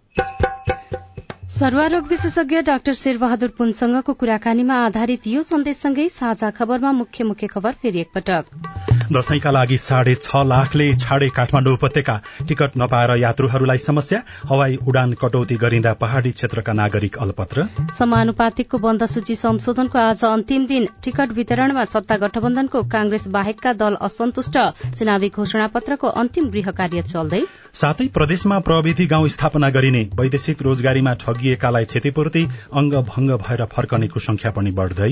सर्वारोग 1.60 2.08
विशेषज्ञ 2.08 2.62
डाक्टर 2.62 2.94
शेरबहादुर 2.94 3.50
पुनसँगको 3.58 4.14
कुराकानीमा 4.14 4.76
आधारित 4.86 5.28
यो 5.28 5.44
सन्देशसँगै 5.44 6.10
साझा 6.10 6.50
खबरमा 6.52 6.92
मुख्य 6.92 7.24
मुख्य 7.24 7.48
खबर 7.48 7.72
फेरि 7.82 8.00
एकपटक। 8.00 8.93
दशैंका 9.12 9.52
लागि 9.52 9.78
साढे 9.78 10.14
छ 10.16 10.44
लाखले 10.46 10.88
छाडे 10.96 11.28
काठमाडौँ 11.30 11.74
उपत्यका 11.74 12.16
टिकट 12.48 12.78
नपाएर 12.78 13.12
यात्रुहरूलाई 13.18 13.78
समस्या। 13.80 14.20
हवाई 14.50 14.78
उडान 14.88 15.14
कटौती 15.22 15.56
गरिँदा 15.56 15.94
पहाड़ी 15.94 16.32
क्षेत्रका 16.32 16.74
नागरिक 16.74 17.18
अलपत्र। 17.18 17.68
समानुपातिकको 18.00 18.78
बन्द 18.78 19.06
सूची 19.06 19.36
संशोधनको 19.36 20.00
आज 20.00 20.24
अन्तिम 20.26 20.66
दिन। 20.68 20.88
टिकट 21.04 21.32
वितरणमा 21.34 21.86
सत्ता 21.86 22.18
गठबन्धनको 22.18 22.84
कांग्रेस 22.88 23.28
बाहेकका 23.28 23.74
दल 23.74 23.96
असन्तुष्ट। 24.02 24.58
चुनावी 24.98 25.30
घोषणा 25.30 25.68
पत्रको 25.68 26.08
अन्तिम 26.08 26.50
गृह 26.50 26.72
कार्य 26.72 27.02
चल्दै 27.04 27.42
साथै 27.74 28.06
प्रदेशमा 28.08 28.58
प्रविधि 28.60 29.06
गाउँ 29.06 29.28
स्थापना 29.28 29.70
गरिने 29.70 30.02
वैदेशिक 30.16 30.62
रोजगारीमा 30.62 31.14
ठगिएकालाई 31.14 31.86
क्षतिपूर्ति 31.86 32.44
अंग 32.74 32.94
भंग 33.08 33.32
भएर 33.38 33.64
फर्कनेको 33.66 34.20
संख्या 34.20 34.52
पनि 34.52 34.72
बढ़दै 34.72 35.10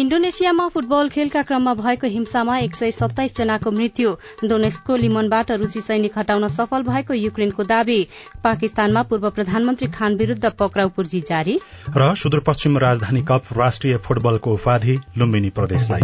इण्डोनेसियामा 0.00 0.66
फुटबल 0.68 1.08
खेलका 1.08 1.42
क्रममा 1.42 1.74
भएको 1.74 2.06
हिंसामा 2.06 2.56
एक 2.58 2.74
सय 2.76 2.90
सत्ताइस 2.90 3.36
जनाको 3.36 3.70
मृत्यु। 3.70 4.14
डोनेस्कको 4.44 4.96
लिमनबाट 4.96 5.50
रूसी 5.52 5.80
सैनिक 5.80 6.18
हटाउन 6.18 6.48
सफल 6.48 6.82
भएको 6.82 7.14
युक्रेनको 7.14 7.64
दावी। 7.64 8.00
पाकिस्तानमा 8.44 9.02
पूर्व 9.02 9.30
प्रधानमन्त्री 9.30 9.88
खान 9.90 10.16
विरूद्ध 10.16 10.52
पक्राउ 10.58 10.88
पूर्जी 10.88 11.20
जारी। 11.20 11.58
र 11.96 12.14
सुदूरपश्चिम 12.16 12.78
राजधानी 12.78 13.22
कप 13.22 13.54
राष्ट्रिय 13.56 13.96
फुटबलको 14.04 14.54
उपाधि 14.54 14.98
लुम्बिनी 15.18 15.50
प्रदेशलाई। 15.50 16.02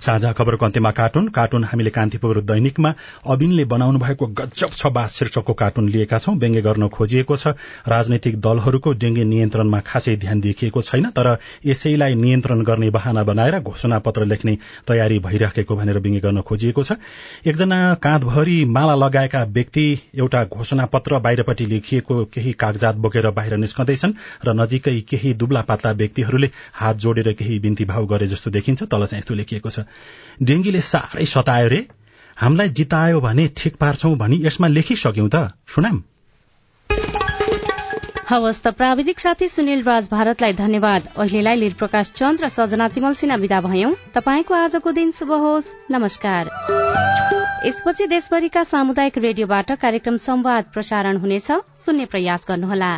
साझा 0.00 0.32
खबरको 0.32 0.64
अन्त्यमा 0.66 0.90
कार्टुन। 0.90 1.28
कार्टुन 1.28 1.64
हामीले 1.64 1.90
कान्तिपुर 1.90 2.40
दैनिकमा 2.42 2.92
अबिनले 3.26 3.64
बनाउनु 3.64 3.98
भएको 3.98 4.26
गजब 4.38 4.70
छ 4.72 4.86
बास 4.88 5.14
शीर्षकको 5.14 5.52
कार्टुन 5.54 5.88
लिएका 5.88 6.18
छौं। 6.18 6.36
व्यङ्ग्य 6.36 6.62
गर्न 6.62 6.88
खोजिएको 6.88 7.36
छ। 7.36 7.54
राजनैतिक 7.86 8.40
दलहरूको 8.40 8.92
डेंगी 8.96 9.24
नियन्त्रणमा 9.24 9.80
खासै 9.86 10.16
ध्यान 10.16 10.40
देखिएको 10.40 10.82
छैन 10.82 11.10
तर 11.10 11.36
यसैलाई 11.66 12.14
नियन्त्रण 12.16 12.62
गर्ने 12.64 12.90
बहाना 12.90 13.24
बनाएर 13.24 13.58
घोषणा 13.60 13.98
पत्र 14.00 14.24
लेख्ने 14.24 14.56
तयारी 14.88 15.18
भइराखेको 15.20 15.76
भनेर 15.76 15.98
व्यङ्ग्य 15.98 16.20
गर्न 16.20 16.40
खोजिएको 16.42 16.82
छ। 16.82 16.96
एकजना 17.46 17.78
काँधभरि 18.02 18.64
माला 18.70 18.94
लगाएका 18.96 19.42
व्यक्ति 19.50 19.86
एउटा 20.16 20.44
घोषणा 20.46 20.86
पत्र 20.86 21.18
बाहिरपट्टि 21.20 21.66
लेखिएको 21.66 22.24
केही 22.34 22.52
कागजात 22.56 22.96
बोकेर 22.96 23.30
बाहिर 23.30 23.56
निस्कँदैछन् 23.58 24.16
र 24.46 24.54
नजिकै 24.54 24.98
केही 25.10 25.34
दुब्ला 25.34 25.62
पातला 25.62 25.92
व्यक्तिहरूले 26.00 26.50
हात 26.74 26.96
जोडेर 26.96 27.32
केही 27.32 27.58
बिन्ती 27.58 27.84
भाव 27.84 28.06
गरे 28.06 28.26
जस्तो 28.26 28.50
देखिन्छ। 28.50 28.82
तल 28.84 29.06
चाहिँ 29.06 29.20
यस्तो 29.20 29.34
लेखिएको 29.34 29.70
छ। 29.70 29.89
डेंगीले 30.42 30.80
साह्रै 30.80 31.24
सतायो 31.24 31.68
रे। 31.68 31.80
हामीलाई 32.36 32.68
जितायो 32.68 33.20
भने 33.20 33.48
ठिक 33.56 33.76
पार्छौ 33.76 34.14
भनी 34.14 34.36
यसमा 34.46 34.68
लेखिसक्यौं 34.68 35.28
त। 35.28 35.52
सुनाम। 35.68 36.02
हवस् 38.30 38.62
त 38.62 38.66
प्राविधिक 38.70 39.20
साथी 39.20 39.48
सुनिल 39.48 39.82
राज 39.82 40.08
भारतलाई 40.10 40.52
धन्यवाद। 40.52 41.08
अहिलेलाई 41.18 41.56
लील 41.56 41.72
प्रकाश 41.72 42.12
चन्द 42.16 42.40
र 42.40 42.48
सजना 42.48 42.88
तिमल 42.88 43.14
सिन्हा 43.14 43.36
विदा 43.36 43.60
भयौं। 43.60 43.92
तपाईँको 44.14 44.54
आजको 44.54 44.92
दिन 44.92 45.10
शुभ 45.10 45.32
होस्। 45.32 45.74
नमस्कार। 45.90 46.50
यसपछि 47.66 48.06
देशभरिका 48.06 48.62
सामुदायिक 48.64 49.18
रेडियोबाट 49.18 49.72
कार्यक्रम 49.72 50.16
संवाद 50.16 50.64
प्रसारण 50.72 51.16
हुनेछ। 51.16 51.50
सुन्ने 51.76 52.04
प्रयास 52.06 52.46
गर्नुहोला। 52.48 52.92